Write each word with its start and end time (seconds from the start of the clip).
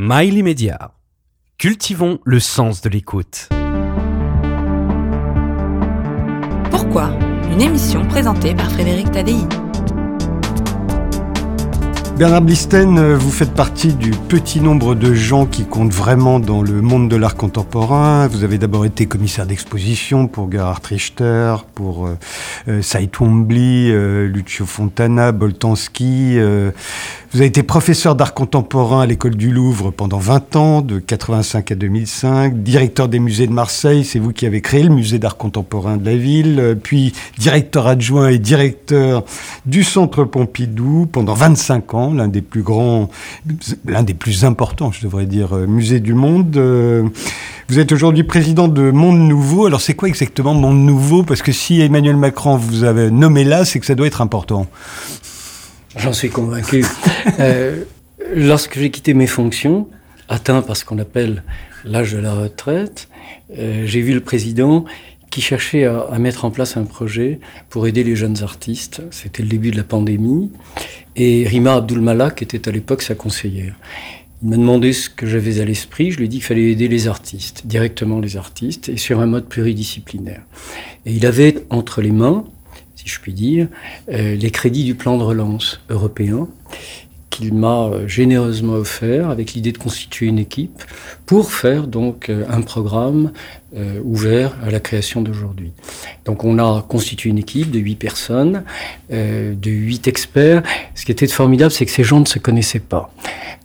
Mail 0.00 0.34
immédiat. 0.34 0.92
Cultivons 1.58 2.20
le 2.24 2.38
sens 2.38 2.82
de 2.82 2.88
l'écoute. 2.88 3.48
Pourquoi? 6.70 7.10
Une 7.50 7.60
émission 7.60 8.06
présentée 8.06 8.54
par 8.54 8.70
Frédéric 8.70 9.10
Tadei. 9.10 9.40
Bernard 12.18 12.42
Blisten, 12.42 12.98
euh, 12.98 13.16
vous 13.16 13.30
faites 13.30 13.52
partie 13.52 13.94
du 13.94 14.10
petit 14.10 14.60
nombre 14.60 14.96
de 14.96 15.14
gens 15.14 15.46
qui 15.46 15.64
comptent 15.64 15.92
vraiment 15.92 16.40
dans 16.40 16.62
le 16.62 16.82
monde 16.82 17.08
de 17.08 17.14
l'art 17.14 17.36
contemporain. 17.36 18.26
Vous 18.26 18.42
avez 18.42 18.58
d'abord 18.58 18.84
été 18.84 19.06
commissaire 19.06 19.46
d'exposition 19.46 20.26
pour 20.26 20.50
Gerhard 20.50 20.80
Richter, 20.84 21.54
pour 21.76 22.08
euh, 22.08 22.18
euh 22.66 22.82
Cy 22.82 23.06
Twombly, 23.06 23.92
euh, 23.92 24.26
Lucio 24.26 24.66
Fontana, 24.66 25.30
Boltanski. 25.30 26.40
Vous 27.30 27.40
avez 27.40 27.46
été 27.46 27.62
professeur 27.62 28.16
d'art 28.16 28.34
contemporain 28.34 29.02
à 29.02 29.06
l'école 29.06 29.36
du 29.36 29.52
Louvre 29.52 29.90
pendant 29.90 30.18
20 30.18 30.56
ans, 30.56 30.80
de 30.80 30.98
85 30.98 31.70
à 31.70 31.74
2005, 31.74 32.62
directeur 32.62 33.06
des 33.06 33.18
musées 33.18 33.46
de 33.46 33.52
Marseille, 33.52 34.02
c'est 34.02 34.18
vous 34.18 34.32
qui 34.32 34.46
avez 34.46 34.62
créé 34.62 34.82
le 34.82 34.88
musée 34.88 35.18
d'art 35.18 35.36
contemporain 35.36 35.98
de 35.98 36.06
la 36.06 36.16
ville, 36.16 36.78
puis 36.82 37.12
directeur 37.36 37.86
adjoint 37.86 38.28
et 38.28 38.38
directeur 38.38 39.24
du 39.66 39.84
Centre 39.84 40.24
Pompidou 40.24 41.06
pendant 41.12 41.34
25 41.34 41.94
ans, 41.94 42.07
l'un 42.16 42.28
des 42.28 42.42
plus 42.42 42.62
grands, 42.62 43.10
l'un 43.84 44.02
des 44.02 44.14
plus 44.14 44.44
importants, 44.44 44.90
je 44.92 45.02
devrais 45.02 45.26
dire, 45.26 45.56
euh, 45.56 45.66
musées 45.66 46.00
du 46.00 46.14
monde. 46.14 46.56
Euh, 46.56 47.08
Vous 47.68 47.78
êtes 47.78 47.92
aujourd'hui 47.92 48.24
président 48.24 48.66
de 48.68 48.90
Monde 48.90 49.18
Nouveau. 49.18 49.66
Alors 49.66 49.80
c'est 49.80 49.94
quoi 49.94 50.08
exactement 50.08 50.54
Monde 50.54 50.84
Nouveau? 50.84 51.22
Parce 51.22 51.42
que 51.42 51.52
si 51.52 51.80
Emmanuel 51.80 52.16
Macron 52.16 52.56
vous 52.56 52.84
avait 52.84 53.10
nommé 53.10 53.44
là, 53.44 53.64
c'est 53.64 53.78
que 53.80 53.86
ça 53.86 53.94
doit 53.94 54.06
être 54.06 54.22
important. 54.22 54.66
J'en 55.96 56.12
suis 56.12 56.30
convaincu. 56.30 56.84
euh, 57.40 57.84
lorsque 58.34 58.78
j'ai 58.78 58.90
quitté 58.90 59.14
mes 59.14 59.26
fonctions, 59.26 59.88
atteint 60.28 60.62
par 60.62 60.76
ce 60.76 60.84
qu'on 60.84 60.98
appelle 60.98 61.42
l'âge 61.84 62.12
de 62.12 62.18
la 62.18 62.34
retraite, 62.34 63.08
j'ai 63.54 64.00
vu 64.00 64.12
le 64.12 64.20
président 64.20 64.84
qui 65.30 65.40
cherchait 65.40 65.84
à, 65.84 66.18
mettre 66.18 66.44
en 66.44 66.50
place 66.50 66.76
un 66.76 66.84
projet 66.84 67.40
pour 67.70 67.86
aider 67.86 68.04
les 68.04 68.16
jeunes 68.16 68.42
artistes. 68.42 69.02
C'était 69.10 69.42
le 69.42 69.48
début 69.48 69.70
de 69.70 69.76
la 69.76 69.84
pandémie. 69.84 70.50
Et 71.16 71.46
Rima 71.46 71.74
Abdul-Malak 71.74 72.42
était 72.42 72.68
à 72.68 72.72
l'époque 72.72 73.02
sa 73.02 73.14
conseillère. 73.14 73.74
Il 74.42 74.50
m'a 74.50 74.56
demandé 74.56 74.92
ce 74.92 75.10
que 75.10 75.26
j'avais 75.26 75.60
à 75.60 75.64
l'esprit. 75.64 76.12
Je 76.12 76.18
lui 76.18 76.26
ai 76.26 76.28
dit 76.28 76.36
qu'il 76.38 76.46
fallait 76.46 76.70
aider 76.70 76.88
les 76.88 77.08
artistes, 77.08 77.66
directement 77.66 78.20
les 78.20 78.36
artistes, 78.36 78.88
et 78.88 78.96
sur 78.96 79.20
un 79.20 79.26
mode 79.26 79.46
pluridisciplinaire. 79.46 80.42
Et 81.06 81.12
il 81.12 81.26
avait 81.26 81.56
entre 81.70 82.00
les 82.00 82.12
mains 82.12 82.44
si 82.98 83.08
je 83.08 83.20
puis 83.20 83.32
dire, 83.32 83.68
euh, 84.10 84.34
les 84.34 84.50
crédits 84.50 84.82
du 84.82 84.96
plan 84.96 85.18
de 85.18 85.22
relance 85.22 85.80
européen 85.88 86.48
qu'il 87.38 87.54
m'a 87.54 87.90
généreusement 88.06 88.74
offert 88.74 89.30
avec 89.30 89.54
l'idée 89.54 89.70
de 89.70 89.78
constituer 89.78 90.26
une 90.26 90.38
équipe 90.38 90.82
pour 91.24 91.52
faire 91.52 91.86
donc 91.86 92.28
euh, 92.28 92.44
un 92.50 92.62
programme 92.62 93.32
euh, 93.76 94.00
ouvert 94.02 94.56
à 94.64 94.70
la 94.70 94.80
création 94.80 95.22
d'aujourd'hui. 95.22 95.72
Donc 96.24 96.44
on 96.44 96.58
a 96.58 96.82
constitué 96.82 97.30
une 97.30 97.38
équipe 97.38 97.70
de 97.70 97.78
huit 97.78 97.94
personnes, 97.94 98.64
euh, 99.12 99.54
de 99.54 99.70
huit 99.70 100.08
experts. 100.08 100.62
Ce 100.96 101.04
qui 101.04 101.12
était 101.12 101.28
formidable, 101.28 101.70
c'est 101.70 101.86
que 101.86 101.92
ces 101.92 102.04
gens 102.04 102.18
ne 102.20 102.26
se 102.26 102.40
connaissaient 102.40 102.80
pas. 102.80 103.12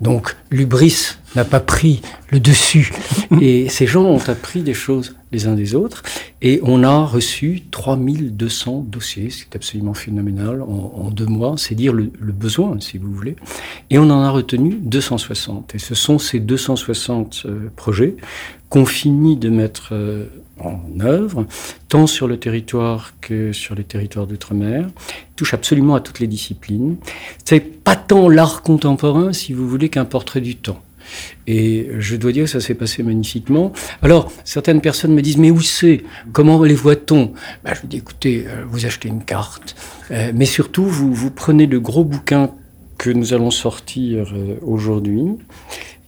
Donc 0.01 0.35
l'ubris 0.51 1.15
n'a 1.35 1.45
pas 1.45 1.59
pris 1.59 2.01
le 2.29 2.39
dessus 2.39 2.93
et 3.41 3.69
ces 3.69 3.87
gens 3.87 4.03
ont 4.03 4.29
appris 4.29 4.61
des 4.61 4.75
choses 4.75 5.15
les 5.33 5.47
uns 5.47 5.55
des 5.55 5.75
autres. 5.75 6.03
Et 6.41 6.59
on 6.63 6.83
a 6.83 7.03
reçu 7.03 7.63
3200 7.71 8.85
dossiers, 8.87 9.29
c'est 9.29 9.55
absolument 9.55 9.93
phénoménal 9.93 10.61
en, 10.61 11.09
deux 11.09 11.25
mois, 11.25 11.55
c'est 11.57 11.75
dire 11.75 11.93
le, 11.93 12.11
le, 12.19 12.31
besoin 12.31 12.79
si 12.79 12.97
vous 12.97 13.11
voulez, 13.11 13.35
et 13.89 13.99
on 13.99 14.03
en 14.03 14.21
a 14.21 14.29
retenu 14.29 14.75
260 14.81 15.75
et 15.75 15.79
ce 15.79 15.95
sont 15.95 16.17
ces 16.17 16.39
260 16.39 17.43
euh, 17.45 17.69
projets 17.75 18.15
qu'on 18.69 18.85
finit 18.85 19.37
de 19.37 19.49
mettre 19.49 19.89
euh, 19.91 20.25
en 20.59 20.79
œuvre, 21.01 21.45
tant 21.89 22.07
sur 22.07 22.27
le 22.27 22.37
territoire 22.37 23.13
que 23.21 23.51
sur 23.53 23.75
les 23.75 23.83
territoires 23.83 24.27
d'outre-mer, 24.27 24.87
touche 25.35 25.53
absolument 25.53 25.95
à 25.95 25.99
toutes 25.99 26.19
les 26.19 26.27
disciplines. 26.27 26.97
C'est 27.45 27.59
pas 27.59 27.95
tant 27.95 28.29
l'art 28.29 28.61
contemporain, 28.61 29.33
si 29.33 29.53
vous 29.53 29.67
voulez, 29.67 29.89
qu'un 29.89 30.05
portrait 30.05 30.41
du 30.41 30.55
temps. 30.55 30.81
Et 31.47 31.89
je 31.99 32.15
dois 32.15 32.31
dire 32.31 32.45
que 32.45 32.49
ça 32.49 32.59
s'est 32.59 32.73
passé 32.73 33.03
magnifiquement. 33.03 33.73
Alors, 34.01 34.31
certaines 34.43 34.81
personnes 34.81 35.13
me 35.13 35.21
disent, 35.21 35.37
mais 35.37 35.51
où 35.51 35.61
c'est? 35.61 36.03
Comment 36.31 36.63
les 36.63 36.75
voit-on? 36.75 37.33
Ben, 37.63 37.73
Je 37.73 37.81
vous 37.81 37.87
dis, 37.87 37.97
écoutez, 37.97 38.45
euh, 38.47 38.63
vous 38.67 38.85
achetez 38.85 39.09
une 39.09 39.23
carte, 39.23 39.75
euh, 40.11 40.31
mais 40.33 40.45
surtout, 40.45 40.85
vous, 40.85 41.13
vous 41.13 41.31
prenez 41.31 41.65
le 41.65 41.79
gros 41.79 42.03
bouquin 42.03 42.51
que 42.97 43.09
nous 43.09 43.33
allons 43.33 43.51
sortir 43.51 44.33
euh, 44.33 44.55
aujourd'hui, 44.61 45.23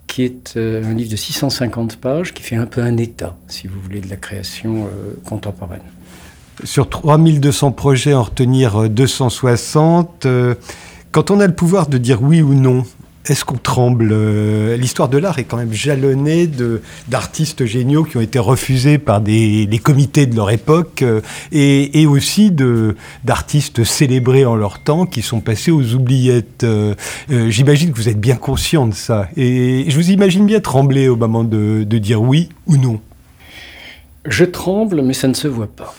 qui 0.08 0.24
est 0.24 0.56
un 0.56 0.94
livre 0.94 1.12
de 1.12 1.16
650 1.18 1.98
pages, 1.98 2.34
qui 2.34 2.42
fait 2.42 2.56
un 2.56 2.68
peu 2.68 2.82
un 2.82 2.96
état, 2.96 3.36
si 3.50 3.68
vous 3.68 3.82
voulez, 3.82 4.00
de 4.00 4.10
la 4.10 4.16
création 4.16 4.88
contemporaine. 5.26 5.82
Sur 6.64 6.90
3200 6.90 7.74
projets, 7.74 8.14
en 8.14 8.24
retenir 8.24 8.90
260, 8.90 10.26
euh, 10.26 10.56
quand 11.12 11.30
on 11.30 11.40
a 11.42 11.48
le 11.48 11.54
pouvoir 11.54 11.88
de 11.88 11.98
dire 11.98 12.22
oui 12.24 12.42
ou 12.42 12.54
non, 12.54 12.86
est-ce 13.28 13.44
qu'on 13.46 13.58
tremble 13.58 14.14
L'histoire 14.76 15.10
de 15.10 15.18
l'art 15.18 15.40
est 15.40 15.44
quand 15.44 15.58
même 15.58 15.74
jalonnée 15.74 16.50
d'artistes 17.08 17.66
géniaux 17.66 18.04
qui 18.04 18.18
ont 18.18 18.22
été 18.22 18.40
refusés 18.40 18.98
par 18.98 19.22
des, 19.22 19.66
des 19.66 19.80
comités 19.80 20.26
de 20.26 20.36
leur 20.36 20.52
époque 20.52 21.02
euh, 21.02 21.22
et, 21.52 22.02
et, 22.02 22.08
aussi 22.08 22.52
d'artistes 23.24 23.84
célébrés 23.84 24.46
en 24.46 24.56
leur 24.56 24.80
temps 24.80 25.06
qui 25.06 25.22
sont 25.22 25.40
passés 25.40 25.72
aux 25.72 25.94
oubliettes. 25.94 26.64
Euh, 26.64 26.94
euh, 27.32 27.50
J'imagine 27.50 27.92
que 27.92 27.98
vous 27.98 28.10
êtes 28.10 28.20
bien 28.20 28.36
conscient 28.36 28.88
de 28.88 28.94
ça. 28.94 29.28
Et 29.36 29.86
je 29.88 29.96
vous 29.96 30.12
imagine 30.12 30.46
bien 30.46 30.60
trembler 30.60 31.08
au 31.08 31.16
moment 31.16 31.44
de 31.44 31.98
dire 31.98 32.22
oui 32.22 32.50
ou 32.68 32.78
non. 32.78 33.00
Je 34.28 34.44
tremble, 34.44 35.02
mais 35.02 35.14
ça 35.14 35.28
ne 35.28 35.34
se 35.34 35.48
voit 35.48 35.68
pas. 35.68 35.94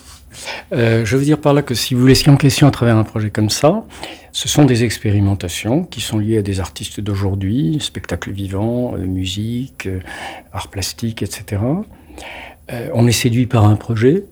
Euh, 0.73 1.05
je 1.05 1.17
veux 1.17 1.23
dire 1.23 1.39
par 1.39 1.53
là 1.53 1.61
que 1.61 1.73
si 1.73 1.93
vous 1.93 2.05
laissiez 2.05 2.31
en 2.31 2.37
question 2.37 2.67
à 2.67 2.71
travers 2.71 2.97
un 2.97 3.03
projet 3.03 3.29
comme 3.29 3.49
ça, 3.49 3.83
ce 4.31 4.47
sont 4.47 4.65
des 4.65 4.83
expérimentations 4.83 5.83
qui 5.83 6.01
sont 6.01 6.19
liées 6.19 6.37
à 6.37 6.41
des 6.41 6.59
artistes 6.59 6.99
d'aujourd'hui, 6.99 7.77
spectacle 7.81 8.31
vivant, 8.31 8.93
euh, 8.95 8.99
musique, 8.99 9.87
euh, 9.87 9.99
art 10.53 10.69
plastique, 10.69 11.21
etc. 11.23 11.61
On 12.93 13.07
est 13.07 13.13
séduit 13.13 13.45
par 13.45 13.63
un 13.65 13.77
projet. 13.77 14.25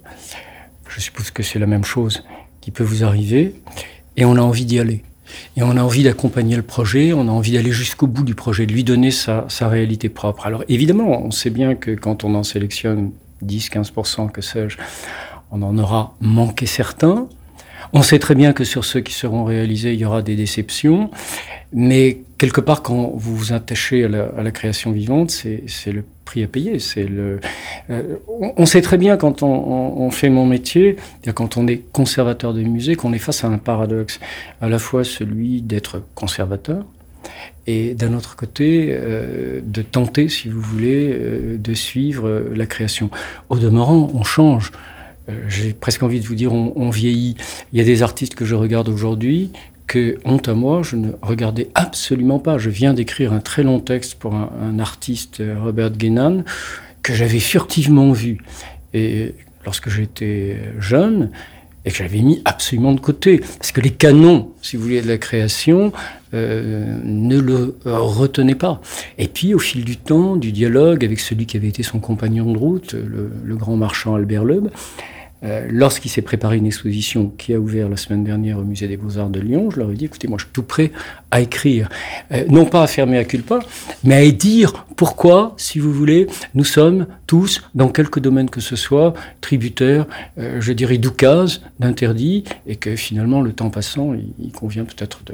Je 0.89 0.99
suppose 0.99 1.31
que 1.31 1.41
c'est 1.41 1.57
la 1.57 1.67
même 1.67 1.85
chose 1.85 2.25
qui 2.59 2.71
peut 2.71 2.83
vous 2.83 3.05
arriver. 3.05 3.55
Et 4.17 4.25
on 4.25 4.35
a 4.35 4.41
envie 4.41 4.65
d'y 4.65 4.79
aller. 4.79 5.03
Et 5.57 5.63
on 5.63 5.71
a 5.71 5.81
envie 5.81 6.03
d'accompagner 6.03 6.55
le 6.55 6.61
projet, 6.61 7.13
on 7.13 7.27
a 7.27 7.31
envie 7.31 7.53
d'aller 7.53 7.71
jusqu'au 7.71 8.07
bout 8.07 8.23
du 8.23 8.35
projet, 8.35 8.65
de 8.65 8.73
lui 8.73 8.83
donner 8.83 9.11
sa, 9.11 9.45
réalité 9.61 10.09
propre. 10.09 10.45
Alors 10.45 10.63
évidemment, 10.67 11.23
on 11.23 11.31
sait 11.31 11.49
bien 11.49 11.75
que 11.75 11.91
quand 11.91 12.23
on 12.23 12.35
en 12.35 12.43
sélectionne 12.43 13.11
10-15%, 13.43 14.31
que 14.31 14.41
sais-je, 14.41 14.77
on 15.51 15.61
en 15.61 15.77
aura 15.77 16.15
manqué 16.21 16.65
certains. 16.65 17.27
On 17.93 18.01
sait 18.01 18.19
très 18.19 18.35
bien 18.35 18.53
que 18.53 18.63
sur 18.63 18.83
ceux 18.83 19.01
qui 19.01 19.13
seront 19.13 19.43
réalisés, 19.45 19.93
il 19.93 19.99
y 19.99 20.05
aura 20.05 20.21
des 20.21 20.35
déceptions, 20.35 21.11
mais 21.71 22.21
quelque 22.37 22.61
part, 22.61 22.81
quand 22.81 23.13
vous 23.15 23.35
vous 23.35 23.53
attachez 23.53 24.03
à 24.03 24.07
la, 24.07 24.51
création 24.51 24.91
vivante, 24.91 25.29
c'est 25.29 25.91
le 25.91 26.03
prix 26.25 26.43
à 26.43 26.47
payer. 26.47 26.79
C'est 26.79 27.05
le. 27.05 27.39
Euh, 27.89 28.15
on, 28.57 28.65
sait 28.65 28.81
très 28.81 28.97
bien 28.97 29.17
quand 29.17 29.43
on 29.43 30.09
fait 30.11 30.29
mon 30.29 30.45
métier, 30.45 30.97
quand 31.35 31.57
on 31.57 31.67
est 31.67 31.81
conservateur 31.91 32.53
de 32.53 32.61
musée, 32.63 32.95
qu'on 32.95 33.13
est 33.13 33.19
face 33.19 33.43
à 33.43 33.47
un 33.47 33.57
paradoxe, 33.57 34.19
à 34.61 34.67
la 34.67 34.79
fois 34.79 35.03
celui 35.03 35.61
d'être 35.61 36.01
conservateur, 36.15 36.85
et 37.67 37.93
d'un 37.95 38.13
autre 38.13 38.35
côté, 38.35 38.89
euh, 38.91 39.59
de 39.63 39.81
tenter, 39.81 40.29
si 40.29 40.49
vous 40.49 40.61
voulez, 40.61 41.11
euh, 41.11 41.57
de 41.57 41.73
suivre 41.73 42.43
la 42.53 42.65
création. 42.65 43.09
Au 43.49 43.57
demeurant, 43.57 44.11
on 44.13 44.23
change. 44.23 44.71
Euh, 45.29 45.33
j'ai 45.47 45.73
presque 45.73 46.03
envie 46.03 46.19
de 46.19 46.25
vous 46.25 46.35
dire, 46.35 46.53
on, 46.53 46.89
vieillit. 46.89 47.35
Il 47.73 47.79
y 47.79 47.81
a 47.81 47.85
des 47.85 48.03
artistes 48.03 48.35
que 48.35 48.45
je 48.45 48.55
regarde 48.55 48.89
aujourd'hui 48.89 49.51
que, 49.87 50.17
honte 50.25 50.47
à 50.47 50.53
moi, 50.53 50.81
je 50.83 50.95
ne 50.95 51.11
regardais 51.21 51.69
absolument 51.75 52.39
pas. 52.39 52.57
Je 52.57 52.69
viens 52.69 52.93
d'écrire 52.93 53.33
un 53.33 53.39
très 53.39 53.63
long 53.63 53.79
texte 53.79 54.15
pour 54.15 54.33
un, 54.35 54.79
artiste, 54.79 55.43
Robert 55.61 55.91
Guénan, 55.91 56.43
que 57.03 57.13
j'avais 57.13 57.39
furtivement 57.39 58.11
vu. 58.11 58.39
Et 58.93 59.35
lorsque 59.63 59.89
j'étais 59.89 60.57
jeune, 60.79 61.29
et 61.85 61.91
que 61.91 61.97
j'avais 61.97 62.21
mis 62.21 62.41
absolument 62.45 62.93
de 62.93 62.99
côté. 62.99 63.37
Parce 63.37 63.71
que 63.71 63.79
les 63.79 63.91
canons, 63.91 64.51
si 64.61 64.75
vous 64.75 64.83
voulez, 64.83 65.01
de 65.01 65.07
la 65.07 65.17
création 65.17 65.93
euh, 66.33 66.97
ne 67.03 67.39
le 67.39 67.75
retenaient 67.85 68.55
pas. 68.55 68.81
Et 69.17 69.27
puis, 69.27 69.53
au 69.53 69.59
fil 69.59 69.85
du 69.85 69.97
temps, 69.97 70.35
du 70.35 70.51
dialogue 70.51 71.05
avec 71.05 71.19
celui 71.19 71.45
qui 71.45 71.57
avait 71.57 71.67
été 71.67 71.83
son 71.83 71.99
compagnon 71.99 72.51
de 72.51 72.57
route, 72.57 72.93
le, 72.93 73.31
le 73.43 73.55
grand 73.55 73.77
marchand 73.77 74.15
Albert 74.15 74.45
Leub, 74.45 74.69
euh, 75.43 75.67
lorsqu'il 75.69 76.09
s'est 76.09 76.21
préparé 76.21 76.57
une 76.57 76.65
exposition 76.65 77.31
qui 77.37 77.53
a 77.53 77.59
ouvert 77.59 77.89
la 77.89 77.97
semaine 77.97 78.23
dernière 78.23 78.57
au 78.57 78.63
musée 78.63 78.87
des 78.87 78.97
Beaux-Arts 78.97 79.29
de 79.29 79.39
Lyon, 79.39 79.69
je 79.69 79.79
leur 79.79 79.91
ai 79.91 79.95
dit 79.95 80.05
écoutez, 80.05 80.27
moi 80.27 80.37
je 80.39 80.45
suis 80.45 80.53
tout 80.53 80.63
prêt 80.63 80.91
à 81.29 81.41
écrire, 81.41 81.89
euh, 82.31 82.45
non 82.49 82.65
pas 82.65 82.83
à 82.83 82.87
fermer 82.87 83.17
à 83.17 83.25
culpa, 83.25 83.59
mais 84.03 84.27
à 84.27 84.31
dire 84.31 84.85
pourquoi, 84.95 85.53
si 85.57 85.79
vous 85.79 85.91
voulez, 85.91 86.27
nous 86.53 86.63
sommes 86.63 87.07
tous, 87.27 87.61
dans 87.75 87.89
quelque 87.89 88.19
domaine 88.19 88.49
que 88.49 88.61
ce 88.61 88.75
soit, 88.75 89.13
tributaires, 89.41 90.05
euh, 90.37 90.61
je 90.61 90.71
dirais, 90.71 90.97
d'oucase, 90.97 91.61
d'interdits, 91.79 92.45
et 92.65 92.77
que 92.77 92.95
finalement, 92.95 93.41
le 93.41 93.51
temps 93.51 93.69
passant, 93.69 94.13
il 94.13 94.51
convient 94.51 94.85
peut-être 94.85 95.21
de 95.25 95.33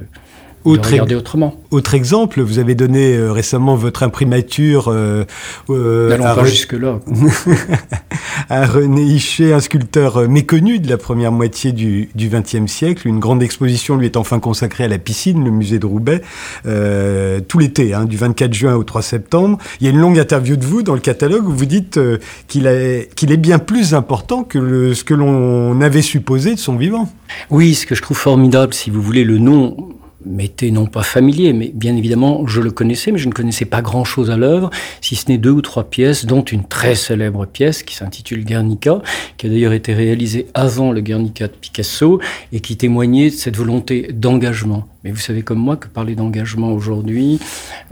autre, 0.64 0.90
regarder 0.90 1.16
autrement. 1.16 1.56
Autre 1.72 1.94
exemple, 1.94 2.42
vous 2.42 2.60
avez 2.60 2.76
donné 2.76 3.16
euh, 3.16 3.32
récemment 3.32 3.76
votre 3.76 4.04
imprimature. 4.04 4.90
Euh, 4.90 5.26
euh 5.70 6.10
N'allons 6.10 6.36
pas 6.36 6.46
jusque-là. 6.46 7.00
à 8.50 8.66
René 8.66 9.02
Hichet, 9.02 9.54
un 9.54 9.60
sculpteur 9.60 10.18
euh, 10.18 10.28
méconnu 10.28 10.80
de 10.80 10.90
la 10.90 10.98
première 10.98 11.32
moitié 11.32 11.72
du 11.72 12.10
XXe 12.16 12.72
siècle. 12.72 13.08
Une 13.08 13.20
grande 13.20 13.42
exposition 13.42 13.98
lui 13.98 14.06
est 14.06 14.18
enfin 14.18 14.40
consacrée 14.40 14.84
à 14.84 14.88
la 14.88 14.98
piscine, 14.98 15.44
le 15.44 15.52
musée 15.52 15.80
de 15.80 15.86
Roubaix, 15.86 16.22
euh, 16.66 17.40
tout 17.40 17.60
l'été, 17.60 17.94
hein, 17.94 18.06
du 18.06 18.18
24 18.18 18.54
juin 18.54 18.76
au 18.76 18.84
3 18.84 19.02
septembre. 19.02 19.58
Il 19.80 19.86
y 19.86 19.88
a 19.88 19.92
une 19.92 20.00
longue 20.00 20.20
interview 20.20 20.58
de 20.58 20.66
vous 20.66 20.84
dans 20.84 20.94
le 20.94 21.00
catalogue 21.00 21.48
où 21.48 21.54
vous 21.54 21.66
dites 21.66 22.00
qu'il 22.48 22.68
est 22.68 23.38
bien 23.38 23.60
plus 23.60 23.94
important 23.94 24.44
que 24.44 24.60
le, 24.60 24.94
ce 24.94 25.04
que 25.04 25.14
l'on 25.14 25.80
avait 25.82 26.02
supposé 26.02 26.54
de 26.54 26.60
son 26.60 26.76
vivant. 26.76 27.10
Oui, 27.50 27.74
ce 27.74 27.86
que 27.86 27.96
je 27.96 28.02
trouve 28.02 28.18
formidable, 28.18 28.74
si 28.74 28.90
vous 28.90 29.02
voulez, 29.02 29.24
le 29.24 29.38
nom 29.38 29.91
m'était 30.26 30.72
non 30.72 30.86
pas 30.86 31.04
familier, 31.04 31.54
mais 31.54 31.72
bien 31.74 31.96
évidemment 31.96 32.46
je 32.48 32.62
le 32.62 32.72
connaissais, 32.72 33.12
mais 33.12 33.18
je 33.18 33.28
ne 33.28 33.34
connaissais 33.34 33.66
pas 33.66 33.82
grand-chose 33.82 34.32
à 34.32 34.38
l'œuvre, 34.38 34.70
si 35.02 35.16
ce 35.16 35.30
n'est 35.30 35.38
deux 35.38 35.52
ou 35.52 35.62
trois 35.62 35.86
pièces, 35.86 36.26
dont 36.26 36.44
une 36.44 36.64
très 36.64 36.96
célèbre 36.96 37.46
pièce 37.46 37.84
qui 37.84 37.96
s'intitule 37.96 38.46
Guernica, 38.46 39.02
qui 39.38 39.48
a 39.48 39.50
d'ailleurs 39.50 39.74
été 39.74 39.94
réalisée 39.94 40.48
avant 40.54 40.92
le 40.92 41.02
Guernica 41.02 41.48
de 41.48 41.54
Picasso 41.54 42.20
et 42.52 42.60
qui 42.60 42.78
témoignait 42.78 43.30
de 43.30 43.36
cette 43.36 43.58
volonté 43.58 44.10
d'engagement. 44.14 44.88
Mais 45.04 45.12
vous 45.12 45.20
savez 45.20 45.42
comme 45.42 45.60
moi 45.60 45.78
que 45.78 45.88
parler 45.88 46.16
d'engagement 46.16 46.72
aujourd'hui 46.72 47.40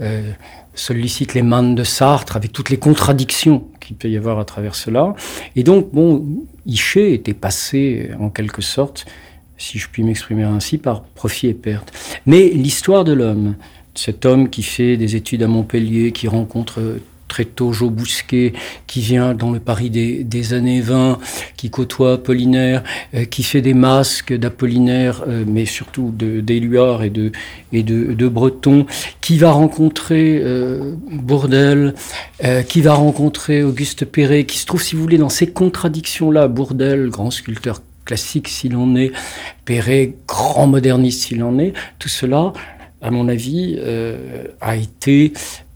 euh, 0.00 0.30
sollicite 0.74 1.34
les 1.34 1.42
mains 1.42 1.62
de 1.62 1.84
Sartre 1.84 2.36
avec 2.36 2.52
toutes 2.52 2.70
les 2.70 2.76
contradictions 2.76 3.64
qu'il 3.80 3.96
peut 3.96 4.08
y 4.08 4.16
avoir 4.16 4.38
à 4.38 4.44
travers 4.44 4.74
cela. 4.74 5.14
Et 5.56 5.62
donc, 5.62 5.92
bon, 5.92 6.24
Hichet 6.66 7.12
était 7.12 7.34
passé 7.34 8.10
en 8.20 8.30
quelque 8.30 8.62
sorte 8.62 9.06
si 9.60 9.78
je 9.78 9.88
puis 9.88 10.02
m'exprimer 10.02 10.42
ainsi, 10.42 10.78
par 10.78 11.02
profit 11.02 11.46
et 11.46 11.54
perte. 11.54 11.92
Mais 12.26 12.48
l'histoire 12.48 13.04
de 13.04 13.12
l'homme, 13.12 13.54
cet 13.94 14.24
homme 14.24 14.50
qui 14.50 14.62
fait 14.62 14.96
des 14.96 15.14
études 15.14 15.42
à 15.42 15.46
Montpellier, 15.46 16.12
qui 16.12 16.26
rencontre 16.26 16.80
très 17.30 17.44
tôt 17.44 17.72
Joe 17.72 17.90
Bousquet, 17.90 18.52
qui 18.88 19.00
vient 19.00 19.34
dans 19.34 19.52
le 19.52 19.60
Paris 19.60 19.88
des, 19.88 20.52
années 20.52 20.80
20, 20.80 21.18
qui 21.56 21.70
côtoie 21.70 22.14
Apollinaire, 22.14 22.82
euh, 23.14 23.24
qui 23.24 23.44
fait 23.44 23.62
des 23.62 23.72
masques 23.72 24.36
d'Apollinaire, 24.36 25.22
euh, 25.28 25.44
mais 25.46 25.64
surtout 25.64 26.12
d'Éluard 26.12 27.04
et, 27.04 27.10
de, 27.10 27.30
et 27.72 27.84
de, 27.84 28.28
Breton, 28.28 28.84
qui 29.20 29.38
va 29.38 29.52
rencontrer 29.52 30.40
euh, 30.42 30.94
Bourdel, 31.10 31.94
qui 32.68 32.80
va 32.80 32.94
rencontrer 32.94 33.62
Auguste 33.62 34.04
Perret, 34.04 34.44
qui 34.44 34.58
se 34.58 34.66
trouve, 34.66 34.82
si 34.82 34.96
vous 34.96 35.02
voulez, 35.02 35.18
dans 35.18 35.28
ces 35.28 35.46
contradictions-là, 35.46 36.48
Bourdel, 36.48 37.10
grand 37.10 37.30
sculpteur 37.30 37.80
classique 38.10 38.48
s'il 38.48 38.74
en 38.74 38.96
est, 38.96 39.12
Perret, 39.64 40.14
grand 40.26 40.66
moderniste 40.66 41.22
s'il 41.22 41.44
en 41.44 41.60
est, 41.60 41.74
tout 42.00 42.08
cela, 42.08 42.52
à 43.00 43.12
mon 43.12 43.28
avis, 43.28 43.76
euh, 43.78 44.46
a 44.60 44.74
été 44.74 45.32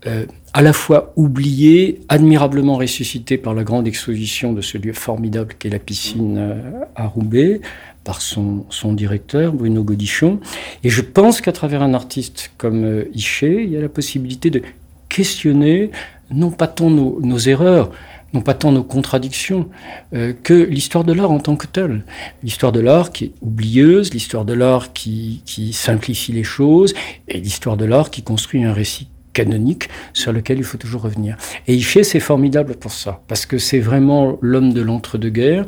euh, 0.08 0.26
à 0.52 0.60
la 0.60 0.72
fois 0.72 1.12
oublié, 1.14 2.00
admirablement 2.08 2.74
ressuscité 2.74 3.38
par 3.38 3.54
la 3.54 3.62
grande 3.62 3.86
exposition 3.86 4.52
de 4.52 4.62
ce 4.62 4.78
lieu 4.78 4.92
formidable 4.92 5.54
qu'est 5.56 5.70
la 5.70 5.78
piscine 5.78 6.38
euh, 6.38 6.84
à 6.96 7.06
Roubaix, 7.06 7.60
par 8.02 8.20
son, 8.20 8.66
son, 8.68 8.92
directeur, 8.92 9.52
Bruno 9.52 9.84
Godichon. 9.84 10.40
Et 10.82 10.90
je 10.90 11.02
pense 11.02 11.40
qu'à 11.40 11.52
travers 11.52 11.82
un 11.82 11.94
artiste 11.94 12.50
comme 12.58 13.04
Hichet, 13.14 13.62
il 13.62 13.70
y 13.70 13.76
a 13.76 13.80
la 13.80 13.88
possibilité 13.88 14.50
de 14.50 14.60
questionner, 15.08 15.92
non 16.32 16.50
pas 16.50 16.66
tant 16.66 16.90
nos, 16.90 17.20
nos 17.22 17.38
erreurs, 17.38 17.92
non 18.34 18.40
pas 18.40 18.52
tant 18.52 18.72
nos 18.72 18.82
contradictions, 18.82 19.68
euh, 20.12 20.34
que 20.42 20.52
l'histoire 20.52 21.04
de 21.04 21.12
l'art 21.12 21.30
en 21.30 21.38
tant 21.38 21.56
que 21.56 21.66
telle. 21.66 22.04
L'histoire 22.42 22.72
de 22.72 22.80
l'art 22.80 23.12
qui 23.12 23.26
est 23.26 23.32
oublieuse, 23.40 24.12
l'histoire 24.12 24.44
de 24.44 24.52
l'art 24.52 24.92
qui, 24.92 25.40
qui 25.46 25.72
simplifie 25.72 26.32
les 26.32 26.44
choses, 26.44 26.94
et 27.28 27.38
l'histoire 27.38 27.76
de 27.76 27.84
l'art 27.84 28.10
qui 28.10 28.22
construit 28.22 28.64
un 28.64 28.72
récit 28.72 29.08
canonique 29.32 29.88
sur 30.12 30.32
lequel 30.32 30.58
il 30.58 30.64
faut 30.64 30.78
toujours 30.78 31.02
revenir. 31.02 31.36
Et 31.66 31.74
Hichet, 31.74 32.04
c'est 32.04 32.20
formidable 32.20 32.74
pour 32.74 32.92
ça, 32.92 33.22
parce 33.28 33.46
que 33.46 33.58
c'est 33.58 33.80
vraiment 33.80 34.36
l'homme 34.40 34.72
de 34.72 34.80
l'entre-deux-guerres. 34.80 35.64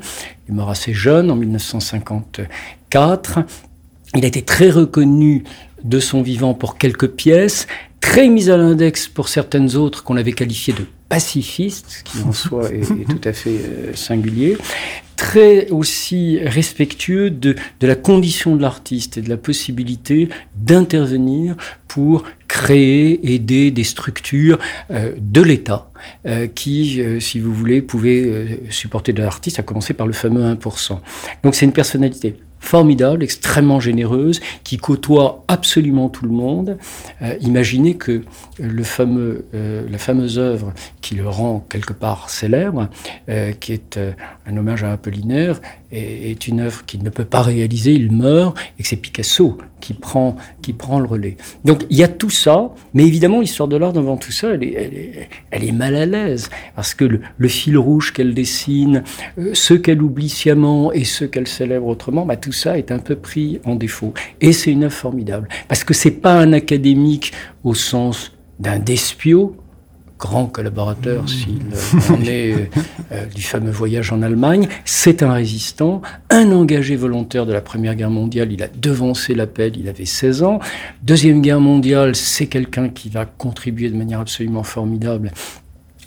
Il 0.49 0.53
est 0.53 0.55
mort 0.55 0.71
assez 0.71 0.93
jeune, 0.93 1.31
en 1.31 1.37
1954. 1.37 3.39
Il 4.15 4.25
a 4.25 4.29
été 4.29 4.43
très 4.43 4.71
reconnu 4.71 5.45
de 5.85 6.01
son 6.01 6.23
vivant 6.23 6.55
pour 6.55 6.79
quelques 6.79 7.09
pièces, 7.09 7.67
très 8.01 8.29
mis 8.29 8.51
à 8.51 8.57
l'index 8.57 9.09
pour 9.09 9.29
certaines 9.29 9.77
autres 9.77 10.03
qu'on 10.03 10.17
avait 10.17 10.33
qualifiées 10.33 10.75
de 10.75 10.87
pacifistes, 11.09 11.87
ce 11.89 12.03
qui 12.03 12.23
en 12.25 12.33
soi 12.33 12.73
est, 12.73 13.05
tout 13.09 13.29
à 13.29 13.33
fait 13.33 13.51
euh, 13.51 13.95
singulier, 13.95 14.57
très 15.15 15.69
aussi 15.71 16.39
respectueux 16.43 17.31
de, 17.31 17.55
de 17.81 17.87
la 17.87 17.95
condition 17.95 18.57
de 18.57 18.63
l'artiste 18.63 19.17
et 19.17 19.23
de 19.23 19.29
la 19.29 19.37
possibilité 19.37 20.29
d'intervenir 20.57 21.57
pour 21.87 22.25
créer, 22.49 23.35
aider 23.35 23.71
des 23.71 23.85
structures 23.85 24.59
euh, 24.91 25.13
de 25.19 25.43
l'État 25.43 25.91
euh, 26.27 26.49
qui, 26.49 27.03
si 27.21 27.41
vous 27.41 27.55
voulez, 27.55 27.83
pouvaient 27.83 28.61
supporter 28.71 29.13
de 29.13 29.23
l'artiste, 29.23 29.59
à 29.59 29.63
commencer 29.63 29.95
par 29.95 30.07
le 30.07 30.13
fameux 30.13 30.43
1%. 30.43 30.99
Donc 31.43 31.55
c'est 31.55 31.65
une 31.65 31.73
personnalité 31.73 32.37
formidable, 32.61 33.23
extrêmement 33.23 33.81
généreuse, 33.81 34.41
qui 34.65 34.77
côtoie 34.77 35.45
absolument 35.49 36.09
tout 36.09 36.25
le 36.25 36.33
monde. 36.33 36.79
Euh, 37.23 37.37
imaginez 37.41 37.95
que 37.95 38.23
le 38.59 38.83
fameux, 38.83 39.47
euh, 39.55 39.87
la 39.89 39.99
fameuse 39.99 40.39
œuvre 40.39 40.73
qui 41.01 41.15
le 41.15 41.29
rend 41.29 41.65
quelque 41.69 41.93
part 41.93 42.31
célèbre, 42.31 42.89
euh, 43.29 43.53
qui 43.53 43.73
est 43.73 43.99
un 44.47 44.57
hommage 44.57 44.83
à 44.85 44.93
Apollinaire, 44.93 45.61
est, 45.97 46.47
une 46.47 46.61
œuvre 46.61 46.85
qu'il 46.85 47.03
ne 47.03 47.11
peut 47.11 47.25
pas 47.25 47.43
réaliser, 47.43 47.93
il 47.93 48.13
meurt, 48.13 48.57
et 48.79 48.83
que 48.83 48.89
c'est 48.89 48.97
Picasso 48.97 49.59
qui 49.81 49.95
prend, 49.95 50.37
qui 50.63 50.73
prend 50.73 50.99
le 50.99 51.07
relais. 51.07 51.37
Donc 51.65 51.85
il 51.91 51.97
y 51.97 52.03
a 52.03 52.09
tout 52.09 52.31
ça, 52.31 52.71
mais 52.95 53.05
évidemment 53.05 53.41
l'histoire 53.41 53.69
de 53.69 53.77
l'art 53.77 53.93
devant 53.93 54.17
tout 54.17 54.33
ça, 54.33 54.51
elle 54.55 54.65
est, 54.65 55.29
elle 55.51 55.65
est, 55.65 55.73
mal 55.73 55.95
à 55.97 56.07
l'aise, 56.07 56.51
parce 56.75 56.95
que 56.95 57.05
le, 57.05 57.49
fil 57.49 57.77
rouge 57.79 58.13
qu'elle 58.13 58.35
dessine, 58.35 59.03
euh, 59.39 59.51
ce 59.53 59.75
qu'elle 59.75 60.03
oublie 60.03 60.29
sciemment 60.29 60.93
et 60.93 61.05
ce 61.05 61.25
qu'elle 61.25 61.49
célèbre 61.49 61.87
autrement, 61.87 62.27
bah, 62.27 62.37
tout 62.37 62.53
ça 62.53 62.79
est 62.79 62.91
un 62.91 62.99
peu 62.99 63.17
pris 63.17 63.61
en 63.65 63.75
défaut. 63.75 64.15
Et 64.41 64.53
c'est 64.53 64.73
une 64.73 64.85
œuvre 64.85 64.95
formidable, 64.95 65.49
parce 65.69 65.85
que 65.85 65.95
c'est 65.95 66.11
pas 66.11 66.35
un 66.39 66.53
académique 66.53 67.33
au 67.65 67.75
sens 67.75 68.33
d'un 68.59 68.79
despiot, 68.79 69.57
grand 70.19 70.47
collaborateur 70.47 71.25
mmh. 71.25 71.29
s'il 71.29 71.63
en 72.11 72.23
est 72.23 72.53
euh, 72.53 72.67
euh, 73.13 73.27
du 73.27 73.43
fameux 73.43 73.71
voyage 73.71 74.13
en 74.13 74.23
Allemagne. 74.23 74.69
C'est 74.85 75.23
un 75.23 75.33
résistant, 75.33 76.03
un 76.31 76.51
engagé 76.53 76.97
volontaire 76.97 77.47
de 77.47 77.53
la 77.53 77.61
Première 77.61 77.95
Guerre 77.95 78.11
mondiale. 78.11 78.53
Il 78.53 78.63
a 78.63 78.69
devancé 78.69 79.35
l'appel, 79.35 79.77
il 79.77 79.89
avait 79.89 80.07
16 80.07 80.43
ans. 80.43 80.61
Deuxième 81.03 81.43
Guerre 81.43 81.61
mondiale, 81.61 82.17
c'est 82.17 82.47
quelqu'un 82.47 82.89
qui 82.89 83.09
va 83.09 83.25
contribuer 83.27 83.91
de 83.91 83.97
manière 83.97 84.21
absolument 84.21 84.63
formidable 84.63 85.33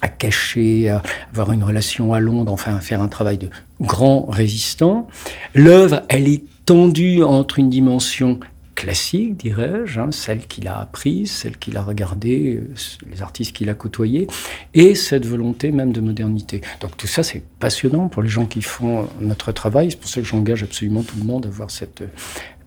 à 0.01 0.07
cacher, 0.07 0.89
à 0.89 1.01
avoir 1.31 1.51
une 1.51 1.63
relation 1.63 2.13
à 2.13 2.19
Londres, 2.19 2.51
enfin 2.51 2.75
à 2.75 2.79
faire 2.79 3.01
un 3.01 3.09
travail 3.09 3.37
de 3.37 3.49
grand 3.81 4.25
résistant. 4.25 5.07
L'œuvre, 5.53 6.03
elle 6.07 6.27
est 6.27 6.43
tendue 6.65 7.23
entre 7.23 7.59
une 7.59 7.69
dimension 7.69 8.39
classique, 8.79 9.35
dirais-je, 9.35 9.99
hein, 9.99 10.11
celle 10.11 10.47
qu'il 10.47 10.69
a 10.69 10.79
apprise, 10.79 11.29
celle 11.31 11.57
qu'il 11.57 11.75
a 11.75 11.81
regardée, 11.81 12.55
euh, 12.55 12.73
les 13.11 13.21
artistes 13.21 13.53
qu'il 13.53 13.69
a 13.69 13.73
côtoyés, 13.73 14.27
et 14.73 14.95
cette 14.95 15.25
volonté 15.25 15.71
même 15.71 15.91
de 15.91 15.99
modernité. 15.99 16.61
Donc 16.79 16.95
tout 16.95 17.05
ça, 17.05 17.21
c'est 17.21 17.43
passionnant 17.59 18.07
pour 18.07 18.23
les 18.23 18.29
gens 18.29 18.45
qui 18.45 18.61
font 18.61 19.09
notre 19.19 19.51
travail. 19.51 19.91
C'est 19.91 19.99
pour 19.99 20.09
ça 20.09 20.21
que 20.21 20.27
j'engage 20.27 20.63
absolument 20.63 21.03
tout 21.03 21.17
le 21.17 21.25
monde 21.25 21.45
à 21.45 21.49
voir 21.49 21.69
cette 21.69 22.03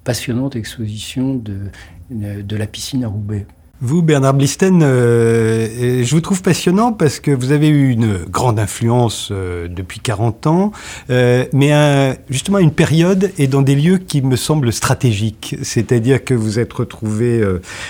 passionnante 0.05 0.55
exposition 0.55 1.35
de, 1.35 1.71
de 2.11 2.57
la 2.57 2.67
piscine 2.67 3.05
à 3.05 3.09
Roubaix. 3.09 3.47
Vous, 3.85 4.01
Bernard 4.01 4.35
Blisten, 4.35 4.81
euh, 4.85 6.05
je 6.05 6.15
vous 6.15 6.21
trouve 6.21 6.41
passionnant 6.41 6.93
parce 6.93 7.19
que 7.19 7.33
vous 7.33 7.51
avez 7.51 7.67
eu 7.67 7.91
une 7.91 8.19
grande 8.31 8.61
influence 8.61 9.31
euh, 9.33 9.67
depuis 9.67 9.99
40 9.99 10.47
ans, 10.47 10.71
euh, 11.11 11.47
mais 11.53 11.73
un, 11.73 12.15
justement 12.31 12.61
une 12.61 12.71
période 12.71 13.33
et 13.39 13.49
dans 13.49 13.61
des 13.61 13.75
lieux 13.75 13.99
qui 13.99 14.23
me 14.23 14.37
semblent 14.37 14.73
stratégiques. 14.73 15.57
C'est-à-dire 15.63 16.23
que 16.23 16.33
vous 16.33 16.61
êtes 16.61 16.73
retrouvé 16.73 17.45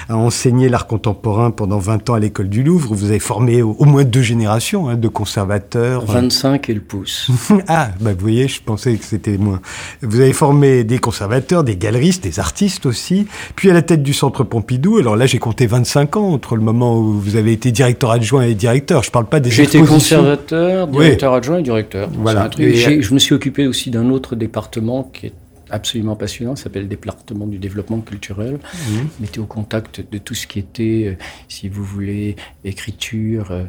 à 0.09 0.17
enseigner 0.17 0.71
l'art 0.71 0.87
contemporain 0.87 1.51
pendant 1.51 1.79
20 1.79 2.09
ans 2.09 2.15
à 2.15 2.21
l'école 2.21 2.49
du 2.49 2.63
Louvre. 2.63 2.95
Vous 2.95 3.11
avez 3.11 3.19
formé 3.19 3.61
au, 3.61 3.85
moins 3.85 4.05
deux 4.05 4.23
générations 4.23 4.89
hein, 4.89 4.97
de 4.97 5.09
conservateurs. 5.09 6.07
25 6.07 6.71
et 6.71 6.75
le 6.75 6.81
pouce. 6.81 7.31
ah, 7.69 7.91
bah, 8.01 8.15
vous 8.15 8.21
voyez, 8.21 8.49
je 8.49 8.63
pensais 8.63 8.97
que 8.97 9.05
c'était 9.05 9.37
moins. 9.37 9.61
Vous 10.01 10.21
avez 10.21 10.33
formé 10.33 10.85
des 10.85 10.99
conservateurs, 10.99 11.65
des 11.65 11.77
galeristes, 11.77 12.25
des 12.25 12.41
artistes 12.41 12.87
aussi. 12.87 13.27
Puis 13.57 13.71
à 13.71 13.75
la 13.75 13.83
tête 13.83 14.03
du 14.03 14.15
Centre 14.15 14.43
Pompidou, 14.43 14.97
alors 14.97 15.17
là 15.17 15.27
j'ai 15.27 15.39
compté 15.39 15.67
20 15.67 15.82
25 15.83 16.17
ans 16.17 16.33
entre 16.33 16.55
le 16.55 16.63
moment 16.63 16.97
où 16.97 17.19
vous 17.19 17.35
avez 17.35 17.53
été 17.53 17.73
directeur 17.73 18.13
adjoint 18.13 18.43
et 18.45 18.55
directeur. 18.55 19.03
Je 19.03 19.09
ne 19.09 19.13
parle 19.13 19.27
pas 19.27 19.41
des 19.41 19.51
J'ai 19.51 19.65
été 19.65 19.81
conservateur, 19.81 20.87
directeur 20.87 21.35
adjoint 21.35 21.59
et 21.59 21.63
directeur. 21.63 22.09
Voilà. 22.15 22.49
je 22.57 23.15
me 23.15 23.19
suis 23.19 23.35
occupé 23.35 23.67
aussi 23.67 23.91
d'un 23.91 24.09
autre 24.11 24.37
département 24.37 25.11
qui 25.13 25.27
est 25.27 25.33
absolument 25.71 26.15
passionnant, 26.17 26.55
ça 26.55 26.65
s'appelle 26.65 26.83
le 26.83 26.89
département 26.89 27.47
du 27.47 27.59
développement 27.59 28.01
culturel. 28.01 28.59
Mmh. 28.91 29.41
au 29.41 29.45
contact 29.45 30.05
de 30.13 30.19
tout 30.19 30.35
ce 30.35 30.47
qui 30.47 30.59
était, 30.59 31.05
euh, 31.07 31.25
si 31.49 31.69
vous 31.69 31.83
voulez, 31.83 32.37
écriture, 32.63 33.51
euh, 33.51 33.65